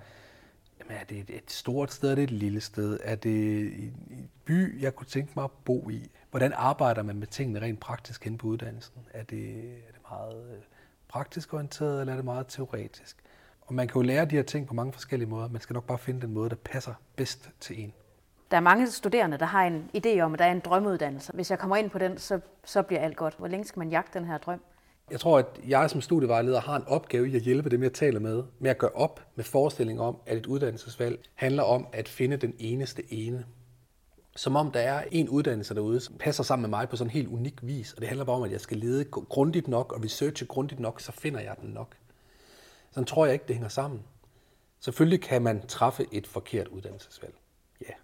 jamen 0.81 0.97
er 1.01 1.05
det 1.05 1.31
et 1.31 1.51
stort 1.51 1.93
sted, 1.93 2.11
er 2.11 2.15
det 2.15 2.25
et 2.25 2.31
lille 2.31 2.61
sted? 2.61 3.01
Er 3.03 3.15
det 3.15 3.67
en 3.83 4.31
by, 4.45 4.83
jeg 4.83 4.95
kunne 4.95 5.07
tænke 5.07 5.33
mig 5.37 5.45
at 5.45 5.51
bo 5.65 5.91
i? 5.91 6.11
Hvordan 6.31 6.53
arbejder 6.53 7.03
man 7.03 7.17
med 7.17 7.27
tingene 7.27 7.61
rent 7.61 7.81
praktisk 7.81 8.25
hen 8.25 8.39
på 8.39 8.47
uddannelsen? 8.47 9.07
Er 9.15 9.23
det, 9.23 9.59
er 9.89 9.93
det 9.93 10.01
meget 10.11 10.53
øh, 10.53 10.63
praktisk 11.13 11.55
orienteret, 11.55 12.01
eller 12.01 12.13
er 12.13 12.17
det 12.17 12.25
meget 12.25 12.47
teoretisk? 12.47 13.17
Og 13.61 13.75
man 13.75 13.89
kan 13.89 13.95
jo 13.95 14.07
lære 14.07 14.25
de 14.25 14.37
her 14.37 14.43
ting 14.43 14.67
på 14.67 14.75
mange 14.75 14.93
forskellige 14.93 15.29
måder. 15.29 15.49
Man 15.49 15.61
skal 15.61 15.75
nok 15.75 15.85
bare 15.85 15.99
finde 15.99 16.21
den 16.21 16.35
måde, 16.35 16.51
der 16.51 16.57
passer 16.57 16.95
bedst 17.17 17.51
til 17.61 17.83
en. 17.83 17.93
Der 18.51 18.57
er 18.57 18.61
mange 18.61 18.91
studerende, 18.91 19.39
der 19.39 19.47
har 19.47 19.65
en 19.65 19.91
idé 19.97 20.21
om, 20.21 20.33
at 20.33 20.39
der 20.39 20.45
er 20.45 20.53
en 20.53 20.61
drømmeuddannelse. 20.61 21.33
Hvis 21.33 21.51
jeg 21.51 21.59
kommer 21.59 21.77
ind 21.77 21.91
på 21.91 21.99
den, 21.99 22.19
så, 22.19 22.41
så 22.65 22.83
bliver 22.83 23.01
alt 23.01 23.17
godt. 23.17 23.35
Hvor 23.39 23.47
længe 23.49 23.65
skal 23.65 23.79
man 23.79 23.89
jagte 23.89 24.19
den 24.19 24.27
her 24.27 24.39
drøm? 24.39 24.61
Jeg 25.11 25.21
tror, 25.21 25.39
at 25.39 25.47
jeg 25.69 25.91
som 25.91 26.01
studievejleder 26.01 26.61
har 26.61 26.77
en 26.77 26.85
opgave 26.87 27.31
i 27.31 27.37
at 27.37 27.43
hjælpe 27.43 27.71
dem, 27.71 27.83
jeg 27.83 27.93
taler 27.93 28.21
med, 28.21 28.43
med 28.59 28.71
at 28.71 28.79
gøre 28.79 28.91
op 28.91 29.21
med 29.35 29.45
forestillingen 29.45 30.07
om, 30.07 30.17
at 30.27 30.37
et 30.37 30.47
uddannelsesvalg 30.47 31.21
handler 31.35 31.63
om 31.63 31.87
at 31.93 32.09
finde 32.09 32.37
den 32.37 32.55
eneste 32.59 33.13
ene. 33.13 33.45
Som 34.37 34.57
om 34.57 34.71
der 34.71 34.81
er 34.81 35.05
en 35.11 35.29
uddannelse 35.29 35.75
derude, 35.75 36.01
som 36.01 36.15
passer 36.19 36.43
sammen 36.43 36.71
med 36.71 36.79
mig 36.79 36.89
på 36.89 36.97
sådan 36.97 37.07
en 37.07 37.13
helt 37.13 37.29
unik 37.29 37.59
vis, 37.63 37.93
og 37.93 38.01
det 38.01 38.09
handler 38.09 38.25
bare 38.25 38.37
om, 38.37 38.43
at 38.43 38.53
jeg 38.53 38.61
skal 38.61 38.77
lede 38.77 39.05
grundigt 39.05 39.69
nok 39.69 39.93
og 39.93 40.05
researche 40.05 40.47
grundigt 40.47 40.81
nok, 40.81 41.01
så 41.01 41.13
finder 41.13 41.41
jeg 41.41 41.57
den 41.61 41.71
nok. 41.71 41.97
Sådan 42.91 43.07
tror 43.07 43.25
jeg 43.25 43.33
ikke, 43.33 43.45
det 43.49 43.57
hænger 43.57 43.69
sammen. 43.69 44.03
Selvfølgelig 44.81 45.21
kan 45.21 45.43
man 45.43 45.67
træffe 45.67 46.07
et 46.13 46.27
forkert 46.27 46.69
uddannelsesvalg. 46.69 47.35
Ja. 47.81 47.95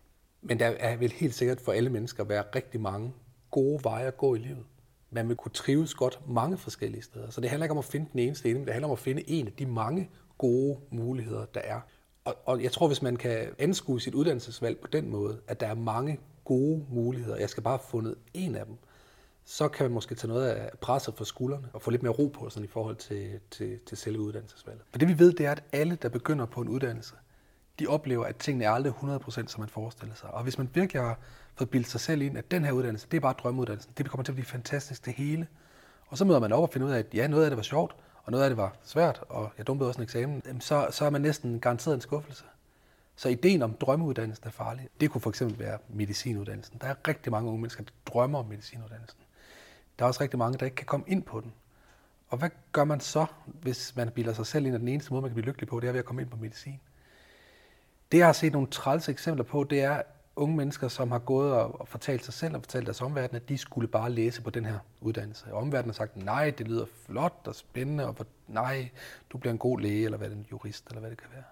Men 0.42 0.58
der 0.58 0.66
er 0.66 0.96
vel 0.96 1.12
helt 1.12 1.34
sikkert 1.34 1.60
for 1.60 1.72
alle 1.72 1.90
mennesker 1.90 2.24
være 2.24 2.44
rigtig 2.54 2.80
mange 2.80 3.12
gode 3.50 3.84
veje 3.84 4.06
at 4.06 4.16
gå 4.16 4.34
i 4.34 4.38
livet 4.38 4.64
man 5.10 5.28
vil 5.28 5.36
kunne 5.36 5.52
trives 5.52 5.94
godt 5.94 6.20
mange 6.28 6.58
forskellige 6.58 7.02
steder. 7.02 7.30
Så 7.30 7.40
det 7.40 7.50
handler 7.50 7.64
ikke 7.64 7.72
om 7.72 7.78
at 7.78 7.84
finde 7.84 8.06
den 8.12 8.20
eneste 8.20 8.50
ene, 8.50 8.58
men 8.58 8.66
det 8.66 8.74
handler 8.74 8.88
om 8.88 8.92
at 8.92 8.98
finde 8.98 9.30
en 9.30 9.46
af 9.46 9.52
de 9.52 9.66
mange 9.66 10.10
gode 10.38 10.78
muligheder, 10.90 11.44
der 11.44 11.60
er. 11.60 11.80
Og, 12.26 12.34
og 12.44 12.62
jeg 12.62 12.72
tror, 12.72 12.86
hvis 12.86 13.02
man 13.02 13.16
kan 13.16 13.48
anskue 13.58 14.00
sit 14.00 14.14
uddannelsesvalg 14.14 14.78
på 14.78 14.86
den 14.86 15.10
måde, 15.10 15.40
at 15.48 15.60
der 15.60 15.66
er 15.66 15.74
mange 15.74 16.20
gode 16.44 16.84
muligheder, 16.88 17.36
jeg 17.36 17.50
skal 17.50 17.62
bare 17.62 17.76
have 17.76 17.88
fundet 17.88 18.14
en 18.34 18.54
af 18.54 18.66
dem, 18.66 18.76
så 19.44 19.68
kan 19.68 19.84
man 19.84 19.92
måske 19.92 20.14
tage 20.14 20.28
noget 20.28 20.48
af 20.48 20.70
presset 20.80 21.14
fra 21.14 21.24
skuldrene 21.24 21.68
og 21.72 21.82
få 21.82 21.90
lidt 21.90 22.02
mere 22.02 22.12
ro 22.12 22.26
på 22.26 22.48
sådan 22.48 22.64
i 22.64 22.68
forhold 22.68 22.96
til, 22.96 23.40
til, 23.50 23.78
til 23.86 23.96
selve 23.96 24.20
uddannelsesvalget. 24.20 24.82
For 24.90 24.98
det 24.98 25.08
vi 25.08 25.18
ved, 25.18 25.32
det 25.32 25.46
er, 25.46 25.50
at 25.50 25.62
alle, 25.72 25.98
der 26.02 26.08
begynder 26.08 26.46
på 26.46 26.60
en 26.60 26.68
uddannelse, 26.68 27.14
de 27.78 27.86
oplever, 27.86 28.24
at 28.24 28.36
tingene 28.36 28.64
er 28.64 28.70
aldrig 28.70 28.92
100% 28.92 29.30
som 29.30 29.60
man 29.60 29.68
forestiller 29.68 30.14
sig. 30.14 30.30
Og 30.30 30.42
hvis 30.42 30.58
man 30.58 30.70
virkelig 30.74 31.02
har 31.02 31.18
fået 31.54 31.70
bildet 31.70 31.90
sig 31.90 32.00
selv 32.00 32.22
ind, 32.22 32.38
at 32.38 32.50
den 32.50 32.64
her 32.64 32.72
uddannelse, 32.72 33.06
det 33.10 33.16
er 33.16 33.20
bare 33.20 33.34
drømmeuddannelsen. 33.38 33.92
Det 33.98 34.10
kommer 34.10 34.24
til 34.24 34.32
at 34.32 34.36
blive 34.36 34.46
fantastisk, 34.46 35.04
det 35.04 35.12
hele. 35.12 35.46
Og 36.06 36.18
så 36.18 36.24
møder 36.24 36.40
man 36.40 36.52
op 36.52 36.62
og 36.62 36.70
finder 36.70 36.88
ud 36.88 36.92
af, 36.92 36.98
at 36.98 37.14
ja, 37.14 37.26
noget 37.26 37.44
af 37.44 37.50
det 37.50 37.56
var 37.56 37.62
sjovt, 37.62 37.96
og 38.26 38.32
noget 38.32 38.44
af 38.44 38.50
det 38.50 38.56
var 38.56 38.76
svært, 38.82 39.24
og 39.28 39.52
jeg 39.58 39.66
dumpede 39.66 39.88
også 39.88 39.98
en 39.98 40.02
eksamen. 40.02 40.60
Så, 40.60 40.88
så 40.90 41.04
er 41.04 41.10
man 41.10 41.20
næsten 41.20 41.60
garanteret 41.60 41.94
en 41.94 42.00
skuffelse. 42.00 42.44
Så 43.16 43.28
ideen 43.28 43.62
om 43.62 43.74
drømmeuddannelsen 43.74 44.46
er 44.46 44.50
farlig. 44.50 44.88
Det 45.00 45.10
kunne 45.10 45.20
for 45.20 45.30
eksempel 45.30 45.58
være 45.58 45.78
medicinuddannelsen. 45.88 46.78
Der 46.80 46.86
er 46.86 46.94
rigtig 47.08 47.32
mange 47.32 47.48
unge 47.48 47.60
mennesker, 47.60 47.84
der 47.84 47.90
drømmer 48.06 48.38
om 48.38 48.46
medicinuddannelsen. 48.46 49.18
Der 49.98 50.04
er 50.04 50.06
også 50.06 50.20
rigtig 50.20 50.38
mange, 50.38 50.58
der 50.58 50.64
ikke 50.64 50.74
kan 50.74 50.86
komme 50.86 51.06
ind 51.08 51.22
på 51.22 51.40
den. 51.40 51.52
Og 52.28 52.38
hvad 52.38 52.50
gør 52.72 52.84
man 52.84 53.00
så, 53.00 53.26
hvis 53.46 53.96
man 53.96 54.10
bilder 54.10 54.32
sig 54.32 54.46
selv 54.46 54.66
ind, 54.66 54.74
at 54.74 54.80
den 54.80 54.88
eneste 54.88 55.12
måde, 55.12 55.22
man 55.22 55.30
kan 55.30 55.34
blive 55.34 55.46
lykkelig 55.46 55.68
på, 55.68 55.80
det 55.80 55.88
er 55.88 55.92
ved 55.92 55.98
at 55.98 56.04
komme 56.04 56.22
ind 56.22 56.30
på 56.30 56.36
medicin? 56.36 56.80
Det, 58.12 58.18
jeg 58.18 58.26
har 58.26 58.32
set 58.32 58.52
nogle 58.52 58.68
træls 58.68 59.08
eksempler 59.08 59.44
på, 59.44 59.64
det 59.64 59.80
er 59.80 60.02
unge 60.36 60.56
mennesker, 60.56 60.88
som 60.88 61.10
har 61.10 61.18
gået 61.18 61.52
og 61.52 61.88
fortalt 61.88 62.24
sig 62.24 62.34
selv 62.34 62.54
og 62.54 62.60
fortalt 62.62 62.86
deres 62.86 63.02
omverden, 63.02 63.36
at 63.36 63.48
de 63.48 63.58
skulle 63.58 63.88
bare 63.88 64.10
læse 64.10 64.42
på 64.42 64.50
den 64.50 64.64
her 64.64 64.78
uddannelse. 65.00 65.46
Og 65.52 65.58
omverdenen 65.58 65.90
har 65.90 65.94
sagt, 65.94 66.16
nej, 66.16 66.50
det 66.50 66.68
lyder 66.68 66.86
flot 67.06 67.40
og 67.44 67.54
spændende, 67.54 68.06
og 68.06 68.16
for, 68.16 68.26
nej, 68.48 68.90
du 69.30 69.38
bliver 69.38 69.52
en 69.52 69.58
god 69.58 69.80
læge, 69.80 70.04
eller 70.04 70.18
hvad 70.18 70.30
det 70.30 70.36
en 70.36 70.46
jurist, 70.52 70.86
eller 70.88 71.00
hvad 71.00 71.10
det 71.10 71.18
kan 71.18 71.28
være. 71.34 71.44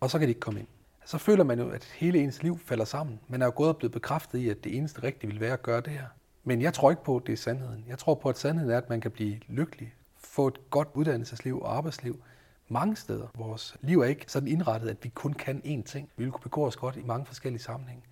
Og 0.00 0.10
så 0.10 0.18
kan 0.18 0.28
de 0.28 0.30
ikke 0.30 0.40
komme 0.40 0.60
ind. 0.60 0.68
Så 1.04 1.18
føler 1.18 1.44
man 1.44 1.58
jo, 1.58 1.68
at 1.68 1.84
hele 1.84 2.18
ens 2.18 2.42
liv 2.42 2.58
falder 2.58 2.84
sammen. 2.84 3.20
Man 3.28 3.42
er 3.42 3.46
jo 3.46 3.52
gået 3.56 3.68
og 3.68 3.76
blevet 3.76 3.92
bekræftet 3.92 4.38
i, 4.38 4.48
at 4.48 4.64
det 4.64 4.76
eneste 4.76 5.02
rigtige 5.02 5.30
vil 5.30 5.40
være 5.40 5.52
at 5.52 5.62
gøre 5.62 5.80
det 5.80 5.92
her. 5.92 6.06
Men 6.44 6.62
jeg 6.62 6.74
tror 6.74 6.90
ikke 6.90 7.04
på, 7.04 7.16
at 7.16 7.26
det 7.26 7.32
er 7.32 7.36
sandheden. 7.36 7.84
Jeg 7.88 7.98
tror 7.98 8.14
på, 8.14 8.28
at 8.28 8.38
sandheden 8.38 8.70
er, 8.70 8.78
at 8.78 8.88
man 8.88 9.00
kan 9.00 9.10
blive 9.10 9.40
lykkelig, 9.48 9.94
få 10.18 10.48
et 10.48 10.70
godt 10.70 10.88
uddannelsesliv 10.94 11.60
og 11.60 11.76
arbejdsliv 11.76 12.22
mange 12.68 12.96
steder. 12.96 13.26
Vores 13.34 13.76
liv 13.80 14.00
er 14.00 14.04
ikke 14.04 14.24
sådan 14.28 14.48
indrettet, 14.48 14.88
at 14.88 14.96
vi 15.04 15.08
kun 15.08 15.32
kan 15.32 15.62
én 15.64 15.82
ting. 15.82 16.10
Vi 16.16 16.24
vil 16.24 16.32
kunne 16.32 16.42
begå 16.42 16.66
os 16.66 16.76
godt 16.76 16.96
i 16.96 17.02
mange 17.02 17.26
forskellige 17.26 17.62
sammenhænge. 17.62 18.02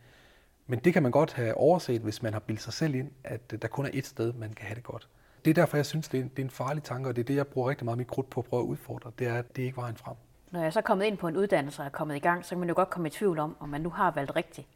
Men 0.67 0.79
det 0.79 0.93
kan 0.93 1.03
man 1.03 1.13
godt 1.13 1.33
have 1.33 1.55
overset, 1.55 2.01
hvis 2.01 2.23
man 2.23 2.33
har 2.33 2.41
bildet 2.41 2.63
sig 2.63 2.73
selv 2.73 2.95
ind, 2.95 3.11
at 3.25 3.63
der 3.63 3.69
kun 3.69 3.87
er 3.87 3.91
ét 3.91 4.03
sted, 4.09 4.33
man 4.33 4.53
kan 4.53 4.67
have 4.67 4.75
det 4.75 4.85
godt. 4.85 5.09
Det 5.45 5.51
er 5.51 5.55
derfor, 5.55 5.77
jeg 5.77 5.87
synes, 5.87 6.09
det 6.09 6.21
er 6.21 6.25
en, 6.25 6.29
det 6.29 6.39
er 6.39 6.45
en 6.45 6.51
farlig 6.51 6.83
tanke, 6.83 7.09
og 7.09 7.17
det 7.17 7.23
er 7.23 7.27
det, 7.27 7.37
jeg 7.37 7.47
bruger 7.47 7.71
rigtig 7.71 7.85
meget 7.85 7.99
mit 7.99 8.07
krudt 8.07 8.31
på 8.31 8.41
at 8.41 8.47
prøve 8.47 8.63
at 8.63 8.67
udfordre. 8.67 9.13
Det 9.19 9.27
er, 9.27 9.35
at 9.35 9.57
det 9.57 9.63
ikke 9.63 9.77
vejen 9.77 9.97
frem. 9.97 10.15
Når 10.51 10.63
jeg 10.63 10.73
så 10.73 10.79
er 10.79 10.83
kommet 10.83 11.05
ind 11.05 11.19
på 11.19 11.29
en 11.29 11.37
uddannelse 11.37 11.83
og 11.83 11.87
er 11.87 11.91
kommet 11.91 12.17
i 12.17 12.19
gang, 12.19 12.45
så 12.45 12.49
kan 12.49 12.59
man 12.59 12.69
jo 12.69 12.75
godt 12.75 12.91
komme 12.91 13.09
i 13.09 13.11
tvivl 13.11 13.39
om, 13.39 13.57
om 13.61 13.69
man 13.69 13.81
nu 13.81 13.91
har 13.91 14.11
valgt 14.11 14.37
rigtigt. 14.37 14.69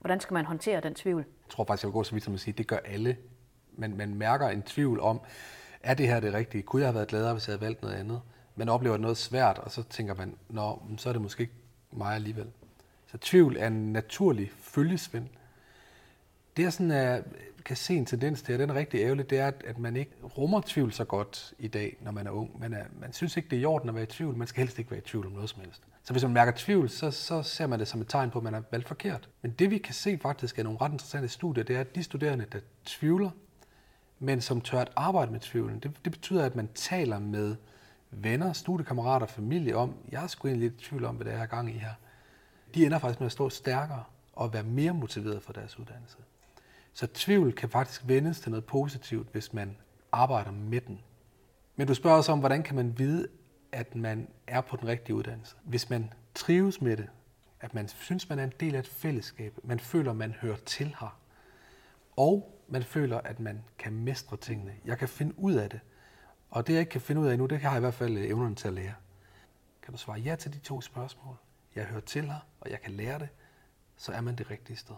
Hvordan 0.00 0.20
skal 0.20 0.34
man 0.34 0.44
håndtere 0.44 0.80
den 0.80 0.94
tvivl? 0.94 1.24
Jeg 1.46 1.50
tror 1.50 1.64
faktisk, 1.64 1.82
jeg 1.82 1.88
vil 1.88 1.92
gå 1.92 2.04
så 2.04 2.12
vidt 2.12 2.24
som 2.24 2.34
at 2.34 2.40
sige, 2.40 2.52
at 2.52 2.58
det 2.58 2.66
gør 2.66 2.76
alle. 2.84 3.16
Men 3.72 3.96
man 3.96 4.14
mærker 4.14 4.48
en 4.48 4.62
tvivl 4.62 5.00
om, 5.00 5.20
er 5.82 5.94
det 5.94 6.06
her 6.06 6.20
det 6.20 6.34
rigtige? 6.34 6.62
Kunne 6.62 6.82
jeg 6.82 6.88
have 6.88 6.94
været 6.94 7.08
gladere, 7.08 7.32
hvis 7.32 7.48
jeg 7.48 7.52
havde 7.52 7.60
valgt 7.60 7.82
noget 7.82 7.94
andet? 7.94 8.20
Man 8.60 8.68
oplever 8.68 8.96
noget 8.96 9.16
svært, 9.16 9.58
og 9.58 9.70
så 9.70 9.82
tænker 9.82 10.14
man, 10.14 10.34
nå, 10.48 10.82
så 10.96 11.08
er 11.08 11.12
det 11.12 11.22
måske 11.22 11.40
ikke 11.40 11.54
mig 11.92 12.14
alligevel. 12.14 12.46
Så 13.06 13.18
tvivl 13.18 13.56
er 13.56 13.66
en 13.66 13.92
naturlig 13.92 14.50
følgesvend. 14.60 15.28
Det 16.56 16.62
jeg 16.62 16.72
sådan 16.72 16.90
er, 16.90 17.22
kan 17.64 17.76
se 17.76 17.96
en 17.96 18.06
tendens 18.06 18.42
til, 18.42 18.54
og 18.54 18.58
den 18.58 18.70
er 18.70 18.74
rigtig 18.74 19.00
ærgerlig, 19.00 19.30
det 19.30 19.38
er, 19.38 19.52
at 19.64 19.78
man 19.78 19.96
ikke 19.96 20.12
rummer 20.38 20.60
tvivl 20.66 20.92
så 20.92 21.04
godt 21.04 21.54
i 21.58 21.68
dag, 21.68 21.96
når 22.00 22.10
man 22.10 22.26
er 22.26 22.30
ung. 22.30 22.60
Man, 22.60 22.72
er, 22.72 22.84
man 23.00 23.12
synes 23.12 23.36
ikke, 23.36 23.48
det 23.48 23.56
er 23.56 23.60
i 23.60 23.64
orden 23.64 23.88
at 23.88 23.94
være 23.94 24.04
i 24.04 24.06
tvivl. 24.06 24.36
Man 24.36 24.46
skal 24.46 24.60
helst 24.60 24.78
ikke 24.78 24.90
være 24.90 25.00
i 25.00 25.04
tvivl 25.06 25.26
om 25.26 25.32
noget 25.32 25.50
som 25.50 25.60
helst. 25.60 25.82
Så 26.02 26.12
hvis 26.12 26.22
man 26.22 26.32
mærker 26.32 26.52
tvivl, 26.56 26.90
så, 26.90 27.10
så 27.10 27.42
ser 27.42 27.66
man 27.66 27.78
det 27.78 27.88
som 27.88 28.00
et 28.00 28.08
tegn 28.08 28.30
på, 28.30 28.38
at 28.38 28.44
man 28.44 28.54
er 28.54 28.62
valgt 28.70 28.88
forkert. 28.88 29.28
Men 29.42 29.50
det 29.50 29.70
vi 29.70 29.78
kan 29.78 29.94
se 29.94 30.18
faktisk 30.22 30.58
er 30.58 30.62
nogle 30.62 30.78
ret 30.80 30.92
interessante 30.92 31.28
studier, 31.28 31.64
det 31.64 31.76
er, 31.76 31.80
at 31.80 31.94
de 31.94 32.02
studerende, 32.02 32.46
der 32.52 32.60
tvivler, 32.84 33.30
men 34.18 34.40
som 34.40 34.60
tør 34.60 34.80
at 34.80 34.90
arbejde 34.96 35.32
med 35.32 35.40
tvivlen, 35.40 35.78
det, 35.78 35.92
det 36.04 36.12
betyder, 36.12 36.44
at 36.44 36.56
man 36.56 36.68
taler 36.74 37.18
med 37.18 37.56
venner, 38.10 38.52
studiekammerater, 38.52 39.26
familie 39.26 39.76
om, 39.76 39.94
jeg 40.12 40.22
er 40.22 40.26
sgu 40.26 40.48
egentlig 40.48 40.70
lidt 40.70 40.82
i 40.82 40.84
tvivl 40.84 41.04
om, 41.04 41.14
hvad 41.14 41.26
det 41.26 41.34
er, 41.34 41.38
jeg 41.38 41.48
gang 41.48 41.70
i 41.70 41.78
her. 41.78 41.94
De 42.74 42.86
ender 42.86 42.98
faktisk 42.98 43.20
med 43.20 43.26
at 43.26 43.32
stå 43.32 43.50
stærkere 43.50 44.04
og 44.32 44.52
være 44.52 44.62
mere 44.62 44.94
motiveret 44.94 45.42
for 45.42 45.52
deres 45.52 45.78
uddannelse. 45.78 46.16
Så 46.92 47.06
tvivl 47.06 47.52
kan 47.52 47.68
faktisk 47.68 48.02
vendes 48.04 48.40
til 48.40 48.50
noget 48.50 48.64
positivt, 48.64 49.28
hvis 49.32 49.52
man 49.52 49.76
arbejder 50.12 50.50
med 50.50 50.80
den. 50.80 51.00
Men 51.76 51.86
du 51.86 51.94
spørger 51.94 52.16
også 52.16 52.32
om, 52.32 52.38
hvordan 52.38 52.62
kan 52.62 52.76
man 52.76 52.98
vide, 52.98 53.28
at 53.72 53.94
man 53.94 54.28
er 54.46 54.60
på 54.60 54.76
den 54.76 54.88
rigtige 54.88 55.16
uddannelse? 55.16 55.56
Hvis 55.62 55.90
man 55.90 56.12
trives 56.34 56.80
med 56.80 56.96
det, 56.96 57.08
at 57.60 57.74
man 57.74 57.88
synes, 57.88 58.28
man 58.28 58.38
er 58.38 58.44
en 58.44 58.52
del 58.60 58.74
af 58.74 58.78
et 58.78 58.86
fællesskab, 58.88 59.58
man 59.64 59.80
føler, 59.80 60.12
man 60.12 60.32
hører 60.32 60.56
til 60.56 60.96
her, 61.00 61.20
og 62.16 62.60
man 62.68 62.82
føler, 62.82 63.18
at 63.18 63.40
man 63.40 63.64
kan 63.78 63.92
mestre 63.92 64.36
tingene. 64.36 64.72
Jeg 64.84 64.98
kan 64.98 65.08
finde 65.08 65.38
ud 65.38 65.54
af 65.54 65.70
det. 65.70 65.80
Og 66.50 66.66
det, 66.66 66.72
jeg 66.72 66.80
ikke 66.80 66.90
kan 66.90 67.00
finde 67.00 67.20
ud 67.20 67.26
af 67.26 67.38
nu, 67.38 67.46
det 67.46 67.60
har 67.60 67.70
jeg 67.70 67.76
i 67.76 67.80
hvert 67.80 67.94
fald 67.94 68.18
evnerne 68.18 68.54
til 68.54 68.68
at 68.68 68.74
lære. 68.74 68.94
Kan 69.82 69.92
du 69.92 69.98
svare 69.98 70.18
ja 70.18 70.36
til 70.36 70.52
de 70.52 70.58
to 70.58 70.80
spørgsmål? 70.80 71.36
Jeg 71.74 71.84
hører 71.84 72.00
til 72.00 72.24
her, 72.24 72.46
og 72.60 72.70
jeg 72.70 72.80
kan 72.80 72.92
lære 72.92 73.18
det, 73.18 73.28
så 73.96 74.12
er 74.12 74.20
man 74.20 74.36
det 74.36 74.50
rigtige 74.50 74.76
sted. 74.76 74.94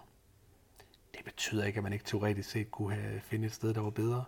Det 1.15 1.25
betyder 1.25 1.65
ikke, 1.65 1.77
at 1.77 1.83
man 1.83 1.93
ikke 1.93 2.05
teoretisk 2.05 2.51
set 2.51 2.71
kunne 2.71 2.95
have 2.95 3.21
finde 3.21 3.47
et 3.47 3.53
sted, 3.53 3.75
der 3.75 3.81
var 3.81 3.91
bedre. 3.91 4.25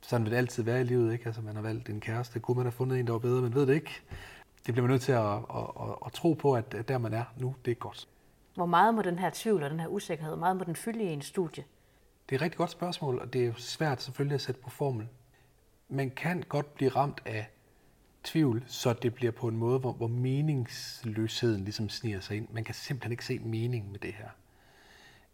Sådan 0.00 0.24
vil 0.24 0.32
det 0.32 0.38
altid 0.38 0.62
være 0.62 0.80
i 0.80 0.84
livet, 0.84 1.12
ikke? 1.12 1.26
Altså, 1.26 1.42
man 1.42 1.54
har 1.54 1.62
valgt 1.62 1.88
en 1.88 2.00
kæreste. 2.00 2.40
Kunne 2.40 2.56
man 2.56 2.64
have 2.64 2.72
fundet 2.72 3.00
en, 3.00 3.06
der 3.06 3.12
var 3.12 3.18
bedre? 3.18 3.42
Man 3.42 3.54
ved 3.54 3.66
det 3.66 3.74
ikke. 3.74 4.02
Det 4.66 4.74
bliver 4.74 4.82
man 4.82 4.90
nødt 4.90 5.02
til 5.02 5.12
at, 5.12 5.26
at, 5.26 5.70
at, 5.80 5.96
at 6.06 6.12
tro 6.12 6.32
på, 6.32 6.54
at 6.54 6.88
der 6.88 6.98
man 6.98 7.12
er 7.12 7.24
nu, 7.36 7.54
det 7.64 7.70
er 7.70 7.74
godt. 7.74 8.08
Hvor 8.54 8.66
meget 8.66 8.94
må 8.94 9.02
den 9.02 9.18
her 9.18 9.30
tvivl 9.34 9.62
og 9.62 9.70
den 9.70 9.80
her 9.80 9.86
usikkerhed, 9.86 10.36
meget 10.36 10.56
må 10.56 10.64
den 10.64 10.76
fylde 10.76 11.04
i 11.04 11.06
en 11.06 11.22
studie? 11.22 11.64
Det 12.28 12.34
er 12.34 12.38
et 12.38 12.42
rigtig 12.42 12.58
godt 12.58 12.70
spørgsmål, 12.70 13.18
og 13.18 13.32
det 13.32 13.46
er 13.46 13.52
svært 13.56 14.02
selvfølgelig 14.02 14.34
at 14.34 14.40
sætte 14.40 14.60
på 14.60 14.70
formel. 14.70 15.08
Man 15.90 16.10
kan 16.10 16.42
godt 16.48 16.74
blive 16.74 16.90
ramt 16.90 17.20
af 17.24 17.50
tvivl, 18.24 18.64
så 18.66 18.92
det 18.92 19.14
bliver 19.14 19.32
på 19.32 19.48
en 19.48 19.56
måde, 19.56 19.78
hvor, 19.78 19.92
hvor 19.92 20.06
meningsløsheden 20.06 21.64
ligesom 21.64 21.88
sniger 21.88 22.20
sig 22.20 22.36
ind. 22.36 22.48
Man 22.50 22.64
kan 22.64 22.74
simpelthen 22.74 23.12
ikke 23.12 23.24
se 23.24 23.38
mening 23.38 23.90
med 23.90 23.98
det 23.98 24.12
her 24.12 24.28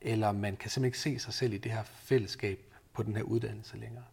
eller 0.00 0.32
man 0.32 0.56
kan 0.56 0.70
simpelthen 0.70 1.10
ikke 1.10 1.20
se 1.20 1.24
sig 1.24 1.34
selv 1.34 1.52
i 1.52 1.58
det 1.58 1.72
her 1.72 1.82
fællesskab 1.82 2.60
på 2.92 3.02
den 3.02 3.16
her 3.16 3.22
uddannelse 3.22 3.76
længere. 3.76 4.04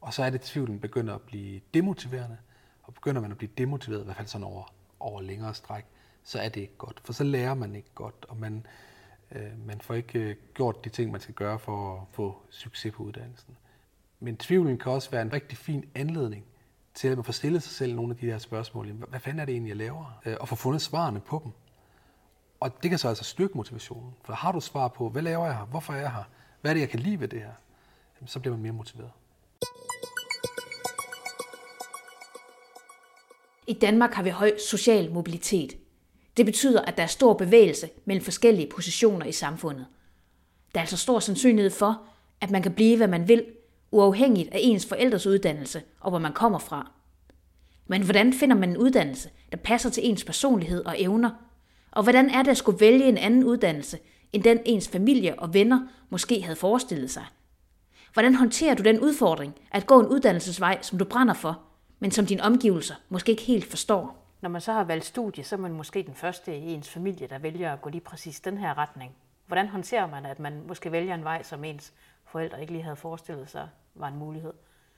Og 0.00 0.14
så 0.14 0.22
er 0.22 0.30
det, 0.30 0.38
at 0.38 0.44
tvivlen 0.44 0.80
begynder 0.80 1.14
at 1.14 1.20
blive 1.20 1.60
demotiverende, 1.74 2.36
og 2.82 2.94
begynder 2.94 3.20
man 3.20 3.30
at 3.30 3.38
blive 3.38 3.50
demotiveret, 3.58 4.00
i 4.00 4.04
hvert 4.04 4.16
fald 4.16 4.26
sådan 4.26 4.44
over, 4.44 4.74
over 5.00 5.20
længere 5.20 5.54
stræk, 5.54 5.84
så 6.22 6.40
er 6.40 6.48
det 6.48 6.60
ikke 6.60 6.76
godt. 6.78 7.00
For 7.04 7.12
så 7.12 7.24
lærer 7.24 7.54
man 7.54 7.74
ikke 7.74 7.90
godt, 7.94 8.26
og 8.28 8.36
man, 8.36 8.66
øh, 9.32 9.66
man 9.66 9.80
får 9.80 9.94
ikke 9.94 10.18
øh, 10.18 10.36
gjort 10.54 10.84
de 10.84 10.88
ting, 10.88 11.10
man 11.12 11.20
skal 11.20 11.34
gøre 11.34 11.58
for 11.58 12.00
at 12.00 12.06
få 12.10 12.42
succes 12.50 12.94
på 12.94 13.02
uddannelsen. 13.02 13.56
Men 14.20 14.36
tvivlen 14.36 14.78
kan 14.78 14.92
også 14.92 15.10
være 15.10 15.22
en 15.22 15.32
rigtig 15.32 15.58
fin 15.58 15.84
anledning 15.94 16.44
til, 16.94 17.08
at 17.08 17.16
man 17.16 17.24
får 17.24 17.32
stillet 17.32 17.62
sig 17.62 17.72
selv 17.72 17.94
nogle 17.94 18.10
af 18.10 18.16
de 18.16 18.26
her 18.26 18.38
spørgsmål. 18.38 18.92
Hvad 18.92 19.20
fanden 19.20 19.40
er 19.40 19.44
det 19.44 19.52
egentlig, 19.52 19.68
jeg 19.68 19.76
laver? 19.76 20.20
Øh, 20.26 20.36
og 20.40 20.48
få 20.48 20.54
fundet 20.54 20.82
svarene 20.82 21.20
på 21.20 21.40
dem. 21.44 21.52
Og 22.60 22.82
det 22.82 22.90
kan 22.90 22.98
så 22.98 23.08
altså 23.08 23.24
styrke 23.24 23.56
motivationen. 23.56 24.14
For 24.24 24.32
har 24.32 24.52
du 24.52 24.60
svar 24.60 24.88
på, 24.88 25.08
hvad 25.08 25.22
laver 25.22 25.46
jeg 25.46 25.56
her? 25.56 25.64
Hvorfor 25.64 25.92
er 25.92 26.00
jeg 26.00 26.12
her? 26.12 26.24
Hvad 26.60 26.70
er 26.70 26.74
det, 26.74 26.80
jeg 26.80 26.88
kan 26.88 27.00
lide 27.00 27.20
ved 27.20 27.28
det 27.28 27.40
her? 27.40 27.52
Så 28.26 28.40
bliver 28.40 28.54
man 28.54 28.62
mere 28.62 28.72
motiveret. 28.72 29.10
I 33.66 33.72
Danmark 33.72 34.12
har 34.14 34.22
vi 34.22 34.30
høj 34.30 34.52
social 34.70 35.12
mobilitet. 35.12 35.72
Det 36.36 36.46
betyder, 36.46 36.82
at 36.82 36.96
der 36.96 37.02
er 37.02 37.06
stor 37.06 37.34
bevægelse 37.34 37.90
mellem 38.04 38.24
forskellige 38.24 38.70
positioner 38.70 39.26
i 39.26 39.32
samfundet. 39.32 39.86
Der 40.74 40.80
er 40.80 40.82
altså 40.82 40.96
stor 40.96 41.18
sandsynlighed 41.18 41.70
for, 41.70 42.02
at 42.40 42.50
man 42.50 42.62
kan 42.62 42.74
blive, 42.74 42.96
hvad 42.96 43.08
man 43.08 43.28
vil, 43.28 43.44
uafhængigt 43.90 44.52
af 44.52 44.58
ens 44.62 44.86
forældres 44.86 45.26
uddannelse 45.26 45.82
og 46.00 46.10
hvor 46.10 46.18
man 46.18 46.32
kommer 46.32 46.58
fra. 46.58 46.90
Men 47.86 48.02
hvordan 48.02 48.32
finder 48.32 48.56
man 48.56 48.70
en 48.70 48.76
uddannelse, 48.76 49.30
der 49.52 49.56
passer 49.56 49.90
til 49.90 50.08
ens 50.08 50.24
personlighed 50.24 50.84
og 50.84 51.00
evner– 51.00 51.30
og 51.90 52.02
hvordan 52.02 52.30
er 52.30 52.42
det 52.42 52.50
at 52.50 52.56
skulle 52.56 52.80
vælge 52.80 53.08
en 53.08 53.18
anden 53.18 53.44
uddannelse, 53.44 53.98
end 54.32 54.42
den 54.42 54.58
ens 54.64 54.88
familie 54.88 55.38
og 55.38 55.54
venner 55.54 55.88
måske 56.10 56.42
havde 56.42 56.56
forestillet 56.56 57.10
sig? 57.10 57.24
Hvordan 58.12 58.34
håndterer 58.34 58.74
du 58.74 58.82
den 58.82 59.00
udfordring 59.00 59.54
at 59.70 59.86
gå 59.86 60.00
en 60.00 60.06
uddannelsesvej, 60.06 60.82
som 60.82 60.98
du 60.98 61.04
brænder 61.04 61.34
for, 61.34 61.60
men 61.98 62.10
som 62.10 62.26
dine 62.26 62.42
omgivelser 62.42 62.94
måske 63.08 63.30
ikke 63.30 63.42
helt 63.42 63.64
forstår? 63.64 64.34
Når 64.40 64.48
man 64.48 64.60
så 64.60 64.72
har 64.72 64.84
valgt 64.84 65.04
studie, 65.04 65.44
så 65.44 65.56
er 65.56 65.60
man 65.60 65.72
måske 65.72 66.02
den 66.02 66.14
første 66.14 66.56
i 66.56 66.72
ens 66.72 66.88
familie, 66.88 67.26
der 67.26 67.38
vælger 67.38 67.72
at 67.72 67.82
gå 67.82 67.90
lige 67.90 68.00
præcis 68.00 68.40
den 68.40 68.58
her 68.58 68.78
retning. 68.78 69.12
Hvordan 69.46 69.68
håndterer 69.68 70.06
man, 70.06 70.26
at 70.26 70.38
man 70.38 70.62
måske 70.66 70.92
vælger 70.92 71.14
en 71.14 71.24
vej, 71.24 71.42
som 71.42 71.64
ens 71.64 71.92
forældre 72.28 72.60
ikke 72.60 72.72
lige 72.72 72.82
havde 72.82 72.96
forestillet 72.96 73.48
sig 73.48 73.68
var 73.94 74.08
en 74.08 74.16
mulighed? 74.16 74.52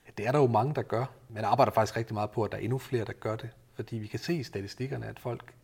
Ja, 0.06 0.10
det 0.18 0.26
er 0.26 0.32
der 0.32 0.38
jo 0.38 0.46
mange, 0.46 0.74
der 0.74 0.82
gør. 0.82 1.06
Men 1.28 1.44
arbejder 1.44 1.72
faktisk 1.72 1.96
rigtig 1.96 2.14
meget 2.14 2.30
på, 2.30 2.44
at 2.44 2.52
der 2.52 2.58
er 2.58 2.62
endnu 2.62 2.78
flere, 2.78 3.04
der 3.04 3.12
gør 3.12 3.36
det. 3.36 3.50
Fordi 3.74 3.96
vi 3.96 4.06
kan 4.06 4.18
se 4.18 4.34
i 4.34 4.42
statistikkerne, 4.42 5.06
at 5.06 5.18
folk 5.18 5.54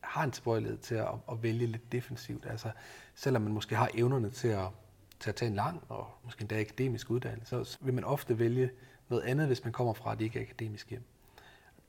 har 0.00 0.24
en 0.24 0.30
tilbøjelighed 0.30 0.78
til 0.78 0.94
at, 0.94 1.08
at 1.30 1.42
vælge 1.42 1.66
lidt 1.66 1.92
defensivt. 1.92 2.46
Altså, 2.46 2.70
selvom 3.14 3.42
man 3.42 3.52
måske 3.52 3.76
har 3.76 3.90
evnerne 3.94 4.30
til 4.30 4.48
at, 4.48 4.68
til 5.20 5.30
at 5.30 5.36
tage 5.36 5.48
en 5.48 5.54
lang 5.54 5.82
og 5.88 6.06
måske 6.24 6.40
endda 6.40 6.60
akademisk 6.60 7.10
uddannelse, 7.10 7.64
så 7.64 7.78
vil 7.80 7.94
man 7.94 8.04
ofte 8.04 8.38
vælge 8.38 8.70
noget 9.08 9.22
andet, 9.22 9.46
hvis 9.46 9.64
man 9.64 9.72
kommer 9.72 9.92
fra 9.92 10.12
et 10.12 10.20
ikke 10.20 10.40
akademisk 10.40 10.90
hjem. 10.90 11.02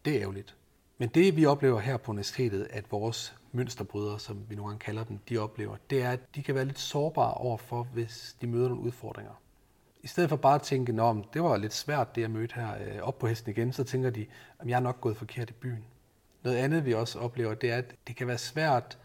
Det 0.06 0.16
er 0.16 0.22
ærgerligt. 0.22 0.56
Men 0.98 1.10
det, 1.10 1.36
vi 1.36 1.46
oplever 1.46 1.80
her 1.80 1.98
på 1.98 2.12
universitetet, 2.12 2.68
at 2.70 2.92
vores 2.92 3.36
mønsterbrydere, 3.52 4.20
som 4.20 4.46
vi 4.50 4.56
nogle 4.56 4.70
gange 4.70 4.84
kalder 4.84 5.04
dem, 5.04 5.20
de 5.30 5.38
oplever, 5.38 5.76
det 5.90 6.02
er, 6.02 6.12
at 6.12 6.36
de 6.36 6.44
kan 6.44 6.56
være 6.56 6.66
lidt 6.66 6.80
sårbare 6.80 7.34
overfor, 7.34 7.84
hvis 7.84 8.36
de 8.42 8.48
møder 8.48 8.70
nogle 8.70 8.84
udfordringer. 8.84 9.34
I 10.04 10.08
stedet 10.08 10.30
for 10.30 10.38
bare 10.38 10.56
at 10.56 10.62
tænke, 10.62 11.02
at 11.02 11.16
det 11.34 11.44
var 11.44 11.58
lidt 11.58 11.74
svært, 11.74 12.16
det 12.16 12.22
jeg 12.22 12.32
mødte 12.32 12.56
her 12.56 12.74
øh, 12.74 13.02
op 13.02 13.20
på 13.20 13.28
hesten 13.28 13.52
igen, 13.52 13.74
så 13.74 13.84
tænker 13.84 14.10
de, 14.10 14.26
at 14.60 14.68
jeg 14.68 14.76
er 14.76 14.80
nok 14.80 15.02
gået 15.02 15.18
forkert 15.18 15.50
i 15.50 15.54
byen. 15.54 15.86
Noget 16.44 16.58
andet, 16.58 16.86
vi 16.86 16.94
også 16.94 17.20
oplever, 17.20 17.54
det 17.54 17.72
er, 17.72 17.78
at 17.78 17.96
det 18.08 18.16
kan 18.16 18.28
være 18.28 18.38
svært, 18.38 18.98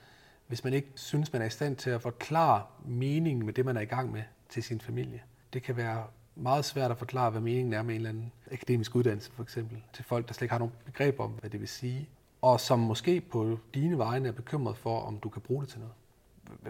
hvis 0.46 0.64
man 0.64 0.72
ikke 0.72 0.88
synes, 0.94 1.32
man 1.32 1.42
er 1.42 1.46
i 1.46 1.50
stand 1.50 1.76
til 1.76 1.90
at 1.90 2.02
forklare 2.02 2.62
meningen 2.86 3.46
med 3.46 3.52
det, 3.52 3.64
man 3.64 3.76
er 3.76 3.80
i 3.80 3.84
gang 3.84 4.12
med 4.12 4.22
til 4.48 4.62
sin 4.62 4.80
familie. 4.80 5.22
Det 5.52 5.62
kan 5.62 5.76
være 5.76 6.04
meget 6.38 6.64
svært 6.64 6.90
at 6.90 6.98
forklare, 6.98 7.30
hvad 7.30 7.40
meningen 7.40 7.72
er 7.72 7.82
med 7.82 7.94
en 7.94 7.96
eller 7.96 8.08
anden 8.08 8.32
akademisk 8.52 8.94
uddannelse, 8.94 9.30
for 9.32 9.42
eksempel, 9.42 9.82
til 9.92 10.04
folk, 10.04 10.28
der 10.28 10.34
slet 10.34 10.42
ikke 10.42 10.52
har 10.52 10.58
nogen 10.58 10.74
begreb 10.84 11.20
om, 11.20 11.30
hvad 11.30 11.50
det 11.50 11.60
vil 11.60 11.68
sige, 11.68 12.08
og 12.42 12.60
som 12.60 12.78
måske 12.78 13.20
på 13.20 13.58
dine 13.74 13.98
vegne 13.98 14.28
er 14.28 14.32
bekymret 14.32 14.76
for, 14.76 15.00
om 15.00 15.18
du 15.18 15.28
kan 15.28 15.42
bruge 15.42 15.62
det 15.62 15.70
til 15.70 15.80
noget. 15.80 15.94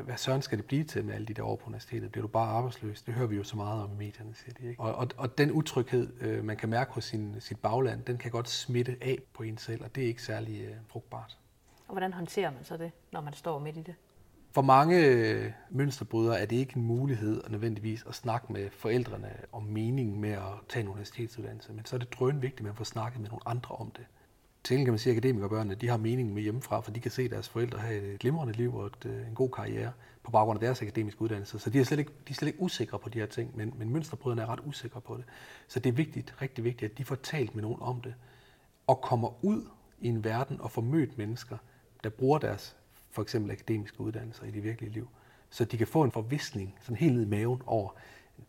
Hvad 0.04 0.16
søren 0.16 0.42
skal 0.42 0.58
det 0.58 0.66
blive 0.66 0.84
til 0.84 1.04
med 1.04 1.14
alle 1.14 1.26
de 1.26 1.34
der 1.34 1.42
år 1.42 1.56
på 1.56 1.66
universitetet? 1.66 2.12
Bliver 2.12 2.22
du 2.22 2.28
bare 2.28 2.48
arbejdsløs? 2.48 3.02
Det 3.02 3.14
hører 3.14 3.26
vi 3.26 3.36
jo 3.36 3.44
så 3.44 3.56
meget 3.56 3.82
om 3.82 3.92
i 3.92 3.96
medierne, 3.96 4.34
siger 4.34 4.54
de. 4.54 4.68
Ikke? 4.68 4.82
Og, 4.82 4.94
og, 4.94 5.08
og 5.16 5.38
den 5.38 5.52
utryghed, 5.52 6.12
øh, 6.20 6.44
man 6.44 6.56
kan 6.56 6.68
mærke 6.68 6.92
hos 6.92 7.04
sin, 7.04 7.36
sit 7.40 7.58
bagland, 7.58 8.04
den 8.04 8.18
kan 8.18 8.30
godt 8.30 8.48
smitte 8.48 8.96
af 9.00 9.18
på 9.34 9.42
en 9.42 9.58
selv, 9.58 9.84
og 9.84 9.94
det 9.94 10.02
er 10.02 10.08
ikke 10.08 10.22
særlig 10.22 10.60
øh, 10.60 10.74
frugtbart. 10.88 11.38
Og 11.88 11.92
hvordan 11.92 12.12
håndterer 12.12 12.50
man 12.50 12.64
så 12.64 12.76
det, 12.76 12.92
når 13.12 13.20
man 13.20 13.32
står 13.32 13.58
midt 13.58 13.76
i 13.76 13.82
det? 13.82 13.94
For 14.58 14.62
mange 14.62 15.06
øh, 15.06 15.52
mønsterbrydere 15.70 16.40
er 16.40 16.46
det 16.46 16.56
ikke 16.56 16.76
en 16.76 16.82
mulighed 16.82 17.42
at 17.44 17.50
nødvendigvis 17.50 18.04
at 18.08 18.14
snakke 18.14 18.52
med 18.52 18.70
forældrene 18.70 19.32
om 19.52 19.62
meningen 19.62 20.20
med 20.20 20.30
at 20.30 20.52
tage 20.68 20.82
en 20.82 20.88
universitetsuddannelse, 20.88 21.72
men 21.72 21.84
så 21.84 21.96
er 21.96 21.98
det 21.98 22.12
drøn 22.12 22.42
vigtigt, 22.42 22.60
at 22.60 22.64
man 22.64 22.74
får 22.74 22.84
snakket 22.84 23.20
med 23.20 23.28
nogle 23.28 23.48
andre 23.48 23.74
om 23.74 23.90
det. 23.90 24.06
Til 24.64 24.76
kan 24.76 24.88
man 24.88 24.98
sige, 24.98 25.10
at 25.10 25.16
akademikerbørnene 25.16 25.74
de 25.74 25.88
har 25.88 25.96
meningen 25.96 26.34
med 26.34 26.42
hjemmefra, 26.42 26.80
for 26.80 26.90
de 26.90 27.00
kan 27.00 27.10
se 27.10 27.28
deres 27.28 27.48
forældre 27.48 27.78
have 27.78 28.14
et 28.14 28.20
glimrende 28.20 28.52
liv 28.52 28.76
og 28.76 28.86
et, 28.86 29.06
øh, 29.06 29.28
en 29.28 29.34
god 29.34 29.50
karriere 29.50 29.92
på 30.22 30.30
baggrund 30.30 30.56
af 30.56 30.60
deres 30.60 30.82
akademiske 30.82 31.22
uddannelse. 31.22 31.58
Så 31.58 31.70
de 31.70 31.80
er 31.80 31.84
slet 31.84 31.98
ikke, 31.98 32.12
de 32.28 32.30
er 32.30 32.34
slet 32.34 32.48
ikke 32.48 32.62
usikre 32.62 32.98
på 32.98 33.08
de 33.08 33.18
her 33.18 33.26
ting, 33.26 33.56
men, 33.56 33.74
men 33.76 33.90
mønsterbryderne 33.90 34.42
er 34.42 34.46
ret 34.46 34.60
usikre 34.66 35.00
på 35.00 35.16
det. 35.16 35.24
Så 35.68 35.80
det 35.80 35.88
er 35.88 35.94
vigtigt, 35.94 36.34
rigtig 36.42 36.64
vigtigt, 36.64 36.92
at 36.92 36.98
de 36.98 37.04
får 37.04 37.14
talt 37.14 37.54
med 37.54 37.62
nogen 37.62 37.78
om 37.80 38.00
det, 38.00 38.14
og 38.86 39.00
kommer 39.00 39.44
ud 39.44 39.62
i 40.00 40.08
en 40.08 40.24
verden 40.24 40.60
og 40.60 40.70
får 40.70 40.82
mødt 40.82 41.18
mennesker, 41.18 41.56
der 42.04 42.10
bruger 42.10 42.38
deres 42.38 42.76
for 43.10 43.22
eksempel 43.22 43.50
akademiske 43.50 44.00
uddannelser 44.00 44.44
i 44.44 44.50
det 44.50 44.64
virkelige 44.64 44.92
liv. 44.92 45.08
Så 45.50 45.64
de 45.64 45.78
kan 45.78 45.86
få 45.86 46.02
en 46.02 46.12
forvisning, 46.12 46.74
sådan 46.80 46.96
helt 46.96 47.14
ned 47.14 47.22
i 47.22 47.28
maven 47.28 47.62
over, 47.66 47.90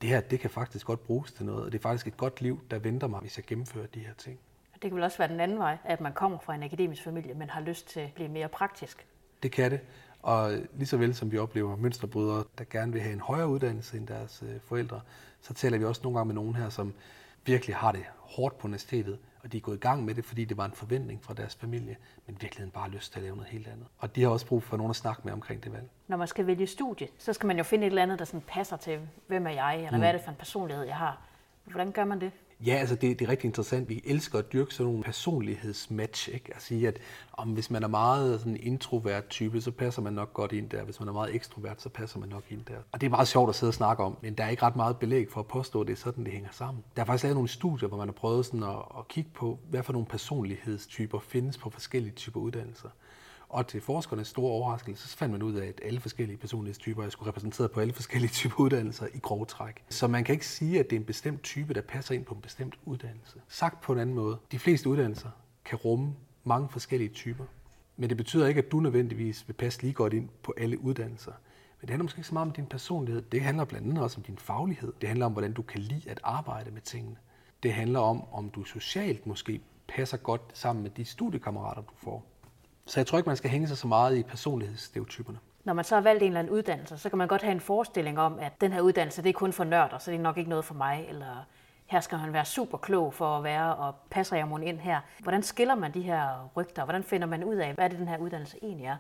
det 0.02 0.10
her, 0.10 0.22
det 0.22 0.40
kan 0.40 0.50
faktisk 0.50 0.86
godt 0.86 1.04
bruges 1.04 1.32
til 1.32 1.46
noget, 1.46 1.66
og 1.66 1.72
det 1.72 1.78
er 1.78 1.82
faktisk 1.82 2.08
et 2.08 2.18
godt 2.18 2.42
liv, 2.42 2.60
der 2.72 2.80
venter 2.80 3.08
mig, 3.08 3.20
hvis 3.20 3.38
jeg 3.38 3.46
gennemfører 3.46 3.88
de 3.88 4.00
her 4.00 4.14
ting. 4.14 4.40
Det 4.74 4.82
kan 4.82 4.96
vel 4.96 5.04
også 5.04 5.18
være 5.18 5.28
den 5.28 5.40
anden 5.40 5.60
vej, 5.60 5.78
at 5.84 6.02
man 6.02 6.14
kommer 6.14 6.40
fra 6.40 6.56
en 6.56 6.64
akademisk 6.64 7.04
familie, 7.04 7.34
men 7.34 7.50
har 7.50 7.62
lyst 7.62 7.88
til 7.88 8.00
at 8.00 8.14
blive 8.14 8.30
mere 8.30 8.50
praktisk. 8.50 9.08
Det 9.44 9.52
kan 9.52 9.72
det. 9.72 9.80
Og 10.22 10.52
lige 10.74 10.88
så 10.88 10.98
vel 10.98 11.16
som 11.16 11.32
vi 11.32 11.38
oplever 11.38 11.76
mønsterbrydere, 11.76 12.44
der 12.58 12.64
gerne 12.70 12.92
vil 12.92 13.02
have 13.02 13.14
en 13.14 13.20
højere 13.20 13.48
uddannelse 13.48 13.98
end 13.98 14.08
deres 14.08 14.44
øh, 14.48 14.62
forældre, 14.62 15.02
så 15.42 15.54
taler 15.54 15.78
vi 15.78 15.86
også 15.86 16.02
nogle 16.04 16.18
gange 16.18 16.28
med 16.28 16.36
nogen 16.36 16.56
her, 16.56 16.70
som 16.70 16.94
virkelig 17.46 17.76
har 17.76 17.92
det 17.92 18.04
hårdt 18.18 18.58
på 18.58 18.68
universitetet, 18.68 19.20
og 19.44 19.52
de 19.52 19.58
er 19.58 19.62
gået 19.62 19.76
i 19.76 19.80
gang 19.80 20.06
med 20.06 20.16
det, 20.16 20.26
fordi 20.26 20.46
det 20.46 20.58
var 20.58 20.66
en 20.66 20.72
forventning 20.72 21.24
fra 21.24 21.34
deres 21.34 21.56
familie, 21.56 21.98
men 22.28 22.38
virkeligheden 22.42 22.72
bare 22.72 22.90
lyst 22.90 23.12
til 23.12 23.20
at 23.20 23.24
lave 23.24 23.36
noget 23.36 23.52
helt 23.52 23.68
andet. 23.68 23.88
Og 23.98 24.16
de 24.16 24.22
har 24.22 24.30
også 24.30 24.46
brug 24.46 24.64
for 24.64 24.78
nogen 24.78 24.90
at 24.90 24.96
snakke 24.96 25.22
med 25.26 25.34
omkring 25.34 25.64
det 25.64 25.74
valg. 25.74 25.90
Når 26.08 26.18
man 26.18 26.28
skal 26.28 26.48
vælge 26.48 26.68
studie, 26.68 27.08
så 27.18 27.34
skal 27.34 27.48
man 27.48 27.58
jo 27.58 27.64
finde 27.64 27.86
et 27.86 27.92
eller 27.92 28.04
andet, 28.04 28.20
der 28.20 28.26
sådan 28.26 28.42
passer 28.42 28.78
til, 28.78 29.00
hvem 29.28 29.48
er 29.48 29.52
jeg, 29.52 29.78
eller 29.78 29.92
mm. 29.92 29.98
hvad 29.98 30.08
er 30.08 30.12
det 30.12 30.22
for 30.22 30.30
en 30.32 30.38
personlighed, 30.38 30.86
jeg 30.86 30.96
har. 30.96 31.22
Hvordan 31.64 31.92
gør 31.92 32.06
man 32.06 32.22
det? 32.22 32.32
Ja, 32.66 32.74
altså 32.74 32.96
det, 32.96 33.20
det 33.20 33.26
er 33.26 33.30
rigtig 33.30 33.48
interessant. 33.48 33.90
Vi 33.90 34.02
elsker 34.06 34.40
at 34.40 34.54
dyrke 34.54 34.74
sådan 34.74 34.92
nogle 34.92 35.04
personlighedsmatch. 35.04 36.30
Ikke? 36.34 36.52
At 36.56 36.62
sige, 36.62 36.88
at 36.88 36.98
om 37.34 37.50
hvis 37.50 37.72
man 37.72 37.84
er 37.84 37.88
meget 37.88 38.40
sådan 38.40 38.58
introvert 38.58 39.28
type, 39.28 39.62
så 39.62 39.72
passer 39.72 40.02
man 40.02 40.14
nok 40.14 40.34
godt 40.34 40.52
ind 40.52 40.70
der. 40.70 40.84
Hvis 40.84 41.00
man 41.00 41.10
er 41.10 41.14
meget 41.14 41.36
ekstrovert, 41.36 41.82
så 41.82 41.90
passer 41.90 42.20
man 42.20 42.30
nok 42.30 42.44
ind 42.50 42.66
der. 42.66 42.78
Og 42.92 43.02
det 43.02 43.08
er 43.08 43.12
meget 43.12 43.28
sjovt 43.28 43.50
at 43.50 43.56
sidde 43.56 43.70
og 43.70 43.74
snakke 43.74 44.04
om, 44.04 44.18
men 44.22 44.34
der 44.34 44.44
er 44.44 44.50
ikke 44.50 44.64
ret 44.64 44.76
meget 44.76 44.98
belæg 44.98 45.32
for 45.32 45.40
at 45.40 45.48
påstå, 45.48 45.82
at 45.82 45.88
det 45.88 45.94
er 45.94 45.98
sådan, 45.98 46.24
det 46.24 46.34
hænger 46.34 46.50
sammen. 46.52 46.84
Der 46.96 47.02
er 47.02 47.06
faktisk 47.06 47.24
lavet 47.24 47.36
nogle 47.36 47.50
studier, 47.50 47.88
hvor 47.88 47.98
man 47.98 48.08
har 48.08 48.14
prøvet 48.14 48.46
sådan 48.46 48.64
at, 48.64 48.78
at 48.98 49.08
kigge 49.08 49.30
på, 49.34 49.60
hvad 49.70 49.84
for 49.84 49.94
nogle 49.94 50.08
personlighedstyper 50.08 51.20
findes 51.20 51.58
på 51.58 51.70
forskellige 51.70 52.14
typer 52.14 52.40
uddannelser. 52.40 52.90
Og 53.50 53.68
til 53.68 53.82
forskernes 53.82 54.28
store 54.28 54.52
overraskelse, 54.52 55.08
så 55.08 55.18
fandt 55.18 55.32
man 55.32 55.44
ud 55.44 55.54
af, 55.54 55.68
at 55.68 55.82
alle 55.84 56.00
forskellige 56.00 56.38
personlighedstyper 56.38 57.04
er 57.04 57.10
skulle 57.10 57.30
repræsenteret 57.30 57.72
på 57.72 57.80
alle 57.80 57.94
forskellige 57.94 58.32
typer 58.32 58.60
uddannelser 58.60 59.08
i 59.14 59.20
grove 59.20 59.46
træk. 59.46 59.84
Så 59.90 60.08
man 60.08 60.24
kan 60.24 60.34
ikke 60.34 60.48
sige, 60.48 60.80
at 60.80 60.90
det 60.90 60.96
er 60.96 61.00
en 61.00 61.06
bestemt 61.06 61.44
type, 61.44 61.74
der 61.74 61.82
passer 61.82 62.16
ind 62.16 62.26
på 62.26 62.36
en 62.36 62.42
bestemt 62.42 62.80
uddannelse. 62.86 63.42
Sagt 63.48 63.82
på 63.82 63.94
en 63.94 64.00
anden 64.00 64.16
måde, 64.16 64.38
de 64.52 64.60
fleste 64.60 64.90
uddannelser 64.90 65.30
kan 65.66 65.78
rumme 65.78 66.16
mange 66.44 66.70
forskellige 66.70 67.10
typer. 67.10 67.46
Men 67.98 68.10
det 68.10 68.18
betyder 68.18 68.48
ikke, 68.48 68.62
at 68.62 68.72
du 68.72 68.80
nødvendigvis 68.80 69.48
vil 69.48 69.54
passe 69.54 69.82
lige 69.82 69.94
godt 69.94 70.14
ind 70.14 70.30
på 70.44 70.54
alle 70.58 70.82
uddannelser. 70.82 71.32
Men 71.82 71.82
det 71.82 71.90
handler 71.90 72.04
måske 72.04 72.20
ikke 72.20 72.28
så 72.28 72.34
meget 72.34 72.48
om 72.48 72.54
din 72.54 72.66
personlighed. 72.66 73.22
Det 73.22 73.42
handler 73.42 73.66
blandt 73.66 73.88
andet 73.88 74.04
også 74.04 74.18
om 74.18 74.24
din 74.24 74.38
faglighed. 74.38 74.94
Det 75.02 75.10
handler 75.10 75.26
om, 75.26 75.32
hvordan 75.32 75.54
du 75.54 75.62
kan 75.62 75.80
lide 75.80 76.10
at 76.10 76.20
arbejde 76.24 76.72
med 76.72 76.82
tingene. 76.82 77.16
Det 77.64 77.74
handler 77.74 78.00
om, 78.00 78.34
om 78.34 78.50
du 78.50 78.64
socialt 78.64 79.28
måske 79.28 79.62
passer 79.88 80.18
godt 80.18 80.42
sammen 80.54 80.84
med 80.84 80.92
de 80.92 81.06
studiekammerater, 81.06 81.82
du 81.82 81.94
får. 81.98 82.26
Så 82.90 83.00
jeg 83.00 83.08
tror 83.08 83.18
ikke, 83.18 83.30
man 83.30 83.38
skal 83.38 83.50
hænge 83.50 83.68
sig 83.68 83.78
så 83.78 83.88
meget 83.88 84.18
i 84.18 84.24
personlighedsstereotyperne. 84.24 85.40
Når 85.64 85.74
man 85.74 85.86
så 85.86 85.96
har 85.96 86.02
valgt 86.02 86.24
en 86.24 86.28
eller 86.28 86.40
anden 86.40 86.54
uddannelse, 86.54 86.98
så 86.98 87.10
kan 87.10 87.18
man 87.18 87.28
godt 87.28 87.42
have 87.42 87.52
en 87.52 87.60
forestilling 87.60 88.20
om, 88.20 88.40
at 88.40 88.62
den 88.62 88.74
her 88.74 88.82
uddannelse 88.82 89.24
det 89.24 89.30
er 89.30 89.34
kun 89.34 89.54
for 89.54 89.64
nørder, 89.64 89.98
så 89.98 90.12
det 90.12 90.18
er 90.18 90.22
nok 90.22 90.38
ikke 90.38 90.50
noget 90.50 90.66
for 90.66 90.74
mig, 90.74 91.06
eller 91.10 91.46
her 91.86 92.00
skal 92.00 92.18
man 92.18 92.34
være 92.34 92.46
super 92.46 92.78
klog 92.78 93.14
for 93.14 93.38
at 93.38 93.44
være, 93.44 93.76
og 93.76 93.96
passer 94.10 94.38
jeg 94.38 94.48
mon 94.48 94.64
ind 94.64 94.80
her. 94.80 95.00
Hvordan 95.20 95.44
skiller 95.44 95.76
man 95.76 95.94
de 95.94 96.02
her 96.02 96.50
rygter? 96.58 96.84
Hvordan 96.84 97.04
finder 97.04 97.28
man 97.28 97.44
ud 97.44 97.56
af, 97.56 97.74
hvad 97.74 97.90
det 97.90 98.00
den 98.00 98.08
her 98.08 98.18
uddannelse 98.18 98.58
egentlig 98.64 98.86
er? 98.86 98.98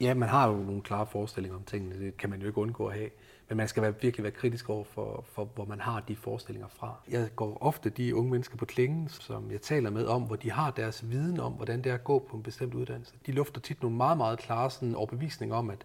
Ja, 0.00 0.14
man 0.14 0.28
har 0.28 0.48
jo 0.48 0.56
nogle 0.56 0.82
klare 0.82 1.06
forestillinger 1.06 1.58
om 1.58 1.64
tingene, 1.64 2.04
det 2.04 2.16
kan 2.16 2.30
man 2.30 2.40
jo 2.40 2.46
ikke 2.46 2.58
undgå 2.58 2.86
at 2.86 2.94
have. 2.94 3.10
Men 3.48 3.56
man 3.56 3.68
skal 3.68 3.82
være, 3.82 3.94
virkelig 4.00 4.24
være 4.24 4.32
kritisk 4.32 4.70
over 4.70 4.84
for, 4.84 5.24
for, 5.32 5.44
hvor 5.44 5.64
man 5.64 5.80
har 5.80 6.00
de 6.00 6.16
forestillinger 6.16 6.68
fra. 6.68 6.94
Jeg 7.08 7.30
går 7.36 7.58
ofte 7.60 7.90
de 7.90 8.14
unge 8.14 8.30
mennesker 8.30 8.56
på 8.56 8.64
klingen, 8.64 9.08
som 9.08 9.50
jeg 9.50 9.60
taler 9.60 9.90
med 9.90 10.06
om, 10.06 10.22
hvor 10.22 10.36
de 10.36 10.50
har 10.50 10.70
deres 10.70 11.10
viden 11.10 11.40
om, 11.40 11.52
hvordan 11.52 11.84
det 11.84 11.90
er 11.90 11.94
at 11.94 12.04
gå 12.04 12.18
på 12.30 12.36
en 12.36 12.42
bestemt 12.42 12.74
uddannelse. 12.74 13.14
De 13.26 13.32
lufter 13.32 13.60
tit 13.60 13.82
nogle 13.82 13.96
meget, 13.96 14.16
meget 14.16 14.38
klare 14.38 14.70
sådan, 14.70 14.94
overbevisninger 14.94 15.56
om, 15.56 15.70
at 15.70 15.84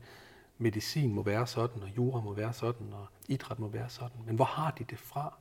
medicin 0.58 1.14
må 1.14 1.24
være 1.24 1.48
sådan, 1.48 1.84
og 1.84 1.90
jura 1.98 2.22
må 2.22 2.34
være 2.34 2.54
sådan, 2.54 2.94
og 2.94 3.08
idræt 3.28 3.60
må 3.60 3.68
være 3.68 3.90
sådan. 3.90 4.18
Men 4.26 4.36
hvor 4.36 4.46
har 4.46 4.72
de 4.72 4.84
det 4.84 5.00
fra? 5.00 5.38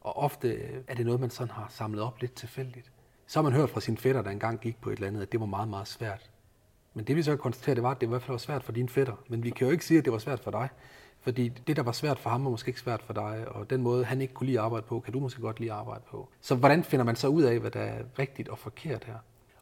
Og 0.00 0.16
ofte 0.16 0.48
øh, 0.48 0.82
er 0.88 0.94
det 0.94 1.06
noget, 1.06 1.20
man 1.20 1.30
sådan 1.30 1.50
har 1.50 1.66
samlet 1.70 2.02
op 2.02 2.20
lidt 2.20 2.34
tilfældigt. 2.34 2.92
Så 3.26 3.38
har 3.38 3.42
man 3.42 3.52
hørt 3.52 3.70
fra 3.70 3.80
sine 3.80 3.96
fætter, 3.96 4.22
der 4.22 4.30
engang 4.30 4.60
gik 4.60 4.80
på 4.80 4.90
et 4.90 4.94
eller 4.94 5.06
andet, 5.06 5.22
at 5.22 5.32
det 5.32 5.40
var 5.40 5.46
meget, 5.46 5.68
meget 5.68 5.88
svært. 5.88 6.30
Men 6.94 7.04
det 7.04 7.16
vi 7.16 7.22
så 7.22 7.30
kan 7.30 7.38
konstatere, 7.38 7.74
det 7.74 7.82
var, 7.82 7.90
at 7.90 8.00
det 8.00 8.06
i 8.06 8.08
hvert 8.08 8.22
fald 8.22 8.32
var 8.32 8.38
svært 8.38 8.64
for 8.64 8.72
dine 8.72 8.88
fætter. 8.88 9.14
Men 9.28 9.42
vi 9.42 9.50
kan 9.50 9.66
jo 9.66 9.72
ikke 9.72 9.84
sige, 9.84 9.98
at 9.98 10.04
det 10.04 10.12
var 10.12 10.18
svært 10.18 10.40
for 10.40 10.50
dig. 10.50 10.68
Fordi 11.26 11.48
det, 11.48 11.76
der 11.76 11.82
var 11.82 11.92
svært 11.92 12.18
for 12.18 12.30
ham, 12.30 12.44
var 12.44 12.50
måske 12.50 12.68
ikke 12.68 12.80
svært 12.80 13.02
for 13.02 13.12
dig, 13.12 13.44
og 13.48 13.70
den 13.70 13.82
måde, 13.82 14.04
han 14.04 14.20
ikke 14.20 14.34
kunne 14.34 14.46
lide 14.46 14.58
at 14.58 14.64
arbejde 14.64 14.86
på, 14.86 15.00
kan 15.00 15.12
du 15.12 15.20
måske 15.20 15.40
godt 15.40 15.60
lide 15.60 15.72
at 15.72 15.78
arbejde 15.78 16.02
på. 16.10 16.28
Så 16.40 16.54
hvordan 16.54 16.84
finder 16.84 17.04
man 17.04 17.16
så 17.16 17.28
ud 17.28 17.42
af, 17.42 17.58
hvad 17.58 17.70
der 17.70 17.80
er 17.80 18.02
rigtigt 18.18 18.48
og 18.48 18.58
forkert 18.58 19.04
her? 19.04 19.14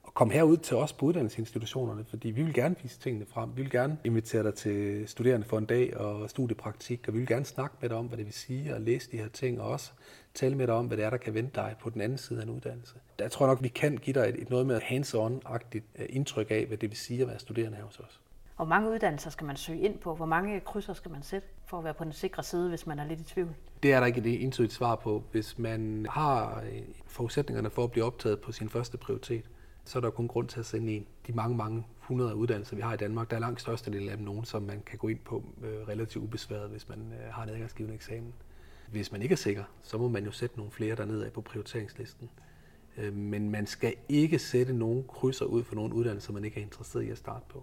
Og 0.02 0.14
kom 0.14 0.30
herud 0.30 0.56
til 0.56 0.76
os 0.76 0.92
på 0.92 1.06
uddannelsesinstitutionerne, 1.06 2.04
fordi 2.10 2.30
vi 2.30 2.42
vil 2.42 2.54
gerne 2.54 2.76
vise 2.82 3.00
tingene 3.00 3.26
frem. 3.26 3.50
Vi 3.56 3.62
vil 3.62 3.70
gerne 3.70 3.98
invitere 4.04 4.42
dig 4.42 4.54
til 4.54 5.08
studerende 5.08 5.46
for 5.46 5.58
en 5.58 5.64
dag 5.64 5.96
og 5.96 6.30
studiepraktik, 6.30 7.04
og 7.08 7.14
vi 7.14 7.18
vil 7.18 7.28
gerne 7.28 7.44
snakke 7.44 7.76
med 7.80 7.88
dig 7.88 7.98
om, 7.98 8.06
hvad 8.06 8.18
det 8.18 8.26
vil 8.26 8.34
sige 8.34 8.74
at 8.74 8.80
læse 8.80 9.10
de 9.12 9.16
her 9.16 9.28
ting, 9.28 9.60
og 9.60 9.68
også 9.68 9.92
tale 10.34 10.54
med 10.54 10.66
dig 10.66 10.74
om, 10.74 10.86
hvad 10.86 10.96
det 10.96 11.04
er, 11.04 11.10
der 11.10 11.16
kan 11.16 11.34
vente 11.34 11.52
dig 11.54 11.74
på 11.80 11.90
den 11.90 12.00
anden 12.00 12.18
side 12.18 12.38
af 12.40 12.44
en 12.44 12.50
uddannelse. 12.50 12.94
Der 13.18 13.28
tror 13.28 13.46
jeg 13.46 13.54
nok, 13.54 13.62
vi 13.62 13.68
kan 13.68 13.96
give 13.96 14.14
dig 14.14 14.28
et, 14.28 14.42
et 14.42 14.50
noget 14.50 14.66
mere 14.66 14.80
hands-on-agtigt 14.80 15.84
øh, 15.98 16.06
indtryk 16.08 16.50
af, 16.50 16.66
hvad 16.66 16.78
det 16.78 16.90
vil 16.90 16.98
sige 16.98 17.22
at 17.22 17.28
være 17.28 17.38
studerende 17.38 17.76
her 17.76 17.84
hos 17.84 17.98
os. 17.98 18.20
Hvor 18.56 18.64
mange 18.64 18.90
uddannelser 18.90 19.30
skal 19.30 19.46
man 19.46 19.56
søge 19.56 19.80
ind 19.80 19.98
på? 19.98 20.14
Hvor 20.14 20.26
mange 20.26 20.60
krydser 20.60 20.92
skal 20.92 21.10
man 21.10 21.22
sætte 21.22 21.48
for 21.66 21.78
at 21.78 21.84
være 21.84 21.94
på 21.94 22.04
den 22.04 22.12
sikre 22.12 22.42
side, 22.42 22.68
hvis 22.68 22.86
man 22.86 22.98
er 22.98 23.04
lidt 23.06 23.20
i 23.20 23.24
tvivl? 23.24 23.54
Det 23.82 23.92
er 23.92 24.00
der 24.00 24.06
ikke 24.06 24.20
et 24.20 24.44
entydigt 24.44 24.72
svar 24.72 24.96
på. 24.96 25.22
Hvis 25.32 25.58
man 25.58 26.06
har 26.10 26.60
øh, 26.60 26.82
forudsætningerne 27.06 27.70
for 27.70 27.84
at 27.84 27.90
blive 27.90 28.04
optaget 28.04 28.40
på 28.40 28.52
sin 28.52 28.68
første 28.68 28.98
prioritet, 28.98 29.44
så 29.84 29.98
er 29.98 30.00
der 30.00 30.10
kun 30.10 30.28
grund 30.28 30.48
til 30.48 30.60
at 30.60 30.66
sende 30.66 30.92
en. 30.92 31.06
De 31.26 31.32
mange, 31.32 31.56
mange 31.56 31.86
hundrede 31.98 32.34
uddannelser, 32.34 32.76
vi 32.76 32.82
har 32.82 32.94
i 32.94 32.96
Danmark, 32.96 33.30
der 33.30 33.36
er 33.36 33.40
langt 33.40 33.60
størstedelen 33.60 34.08
af 34.08 34.16
dem 34.16 34.26
nogen, 34.26 34.44
som 34.44 34.62
man 34.62 34.82
kan 34.86 34.98
gå 34.98 35.08
ind 35.08 35.18
på 35.18 35.44
øh, 35.62 35.88
relativt 35.88 36.24
ubesværet, 36.24 36.70
hvis 36.70 36.88
man 36.88 36.98
øh, 36.98 37.32
har 37.32 37.42
en 37.42 37.48
adgangsgivende 37.48 37.94
eksamen. 37.94 38.34
Hvis 38.90 39.12
man 39.12 39.22
ikke 39.22 39.32
er 39.32 39.36
sikker, 39.36 39.64
så 39.82 39.98
må 39.98 40.08
man 40.08 40.24
jo 40.24 40.30
sætte 40.30 40.56
nogle 40.56 40.72
flere 40.72 40.96
dernede 40.96 41.26
af 41.26 41.32
på 41.32 41.40
prioriteringslisten. 41.40 42.30
Øh, 42.98 43.14
men 43.14 43.50
man 43.50 43.66
skal 43.66 43.94
ikke 44.08 44.38
sætte 44.38 44.72
nogen 44.72 45.04
krydser 45.08 45.44
ud 45.44 45.64
for 45.64 45.74
nogle 45.74 45.94
uddannelser, 45.94 46.32
man 46.32 46.44
ikke 46.44 46.60
er 46.60 46.64
interesseret 46.64 47.02
i 47.02 47.10
at 47.10 47.18
starte 47.18 47.44
på 47.48 47.62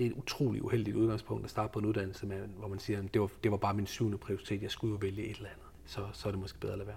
det 0.00 0.06
er 0.06 0.10
et 0.10 0.16
utroligt 0.16 0.64
uheldigt 0.64 0.96
udgangspunkt 0.96 1.44
at 1.44 1.50
starte 1.50 1.72
på 1.72 1.78
en 1.78 1.86
uddannelse, 1.86 2.26
med, 2.26 2.46
hvor 2.46 2.68
man 2.68 2.78
siger, 2.78 2.98
at 2.98 3.14
det 3.14 3.20
var, 3.20 3.30
det 3.42 3.50
var 3.50 3.56
bare 3.56 3.74
min 3.74 3.86
syvende 3.86 4.18
prioritet, 4.18 4.62
jeg 4.62 4.70
skulle 4.70 4.92
jo 4.92 4.98
vælge 5.00 5.22
et 5.22 5.36
eller 5.36 5.48
andet. 5.48 5.66
Så, 5.84 6.06
så 6.12 6.28
er 6.28 6.32
det 6.32 6.40
måske 6.40 6.60
bedre 6.60 6.72
at 6.72 6.78
lade 6.78 6.88
være. 6.88 6.96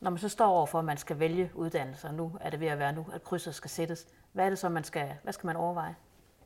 Når 0.00 0.10
man 0.10 0.18
så 0.18 0.28
står 0.28 0.46
over 0.46 0.66
for, 0.66 0.78
at 0.78 0.84
man 0.84 0.96
skal 0.96 1.18
vælge 1.18 1.50
uddannelse, 1.54 2.08
og 2.08 2.14
nu 2.14 2.32
er 2.40 2.50
det 2.50 2.60
ved 2.60 2.66
at 2.66 2.78
være 2.78 2.92
nu, 2.92 3.06
at 3.12 3.24
krydset 3.24 3.54
skal 3.54 3.70
sættes, 3.70 4.06
hvad 4.32 4.44
er 4.44 4.48
det 4.48 4.58
så, 4.58 4.68
man 4.68 4.84
skal, 4.84 5.08
hvad 5.22 5.32
skal 5.32 5.46
man 5.46 5.56
overveje? 5.56 5.94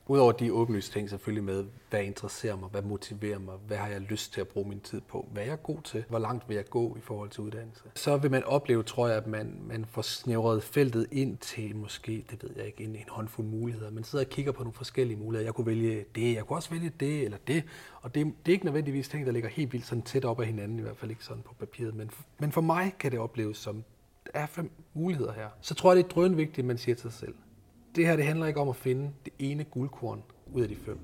Udover 0.08 0.32
de 0.32 0.52
åbenlyse 0.52 0.92
ting 0.92 1.10
selvfølgelig 1.10 1.44
med, 1.44 1.64
hvad 1.90 2.02
interesserer 2.02 2.56
mig, 2.56 2.68
hvad 2.68 2.82
motiverer 2.82 3.38
mig, 3.38 3.54
hvad 3.66 3.76
har 3.76 3.88
jeg 3.88 4.00
lyst 4.00 4.32
til 4.32 4.40
at 4.40 4.48
bruge 4.48 4.68
min 4.68 4.80
tid 4.80 5.00
på, 5.00 5.28
hvad 5.32 5.42
er 5.42 5.46
jeg 5.46 5.62
god 5.62 5.82
til, 5.84 6.04
hvor 6.08 6.18
langt 6.18 6.48
vil 6.48 6.54
jeg 6.54 6.64
gå 6.70 6.96
i 6.96 7.00
forhold 7.00 7.30
til 7.30 7.40
uddannelse. 7.40 7.82
Så 7.94 8.16
vil 8.16 8.30
man 8.30 8.44
opleve, 8.44 8.82
tror 8.82 9.08
jeg, 9.08 9.16
at 9.16 9.26
man, 9.26 9.60
man 9.68 9.84
får 9.84 10.02
snævret 10.02 10.62
feltet 10.62 11.06
ind 11.12 11.38
til 11.38 11.76
måske, 11.76 12.24
det 12.30 12.42
ved 12.42 12.50
jeg 12.56 12.66
ikke, 12.66 12.84
en, 12.84 12.96
en 12.96 13.04
håndfuld 13.08 13.46
muligheder. 13.46 13.90
Man 13.90 14.04
sidder 14.04 14.24
og 14.24 14.30
kigger 14.30 14.52
på 14.52 14.62
nogle 14.62 14.74
forskellige 14.74 15.18
muligheder. 15.18 15.46
Jeg 15.46 15.54
kunne 15.54 15.66
vælge 15.66 16.04
det, 16.14 16.34
jeg 16.34 16.46
kunne 16.46 16.56
også 16.58 16.70
vælge 16.70 16.92
det 17.00 17.24
eller 17.24 17.38
det. 17.46 17.64
Og 18.02 18.14
det, 18.14 18.26
det 18.26 18.52
er 18.52 18.54
ikke 18.54 18.64
nødvendigvis 18.64 19.08
ting, 19.08 19.26
der 19.26 19.32
ligger 19.32 19.48
helt 19.48 19.72
vildt 19.72 19.86
sådan 19.86 20.02
tæt 20.02 20.24
op 20.24 20.40
ad 20.40 20.46
hinanden, 20.46 20.78
i 20.78 20.82
hvert 20.82 20.96
fald 20.96 21.10
ikke 21.10 21.24
sådan 21.24 21.42
på 21.42 21.54
papiret. 21.58 21.94
Men, 21.94 22.10
men 22.38 22.52
for 22.52 22.60
mig 22.60 22.94
kan 22.98 23.12
det 23.12 23.20
opleves 23.20 23.58
som, 23.58 23.84
der 24.26 24.30
er 24.34 24.46
fem 24.46 24.70
muligheder 24.94 25.32
her. 25.32 25.48
Så 25.60 25.74
tror 25.74 25.92
jeg, 25.92 25.96
det 25.96 26.04
er 26.04 26.08
drønvigtigt, 26.14 26.58
at 26.58 26.64
man 26.64 26.78
siger 26.78 26.94
til 26.94 27.02
sig 27.02 27.12
selv, 27.12 27.34
det 27.96 28.06
her 28.06 28.16
det 28.16 28.24
handler 28.24 28.46
ikke 28.46 28.60
om 28.60 28.68
at 28.68 28.76
finde 28.76 29.10
det 29.24 29.32
ene 29.38 29.64
guldkorn 29.64 30.22
ud 30.52 30.62
af 30.62 30.68
de 30.68 30.76
fem. 30.76 30.98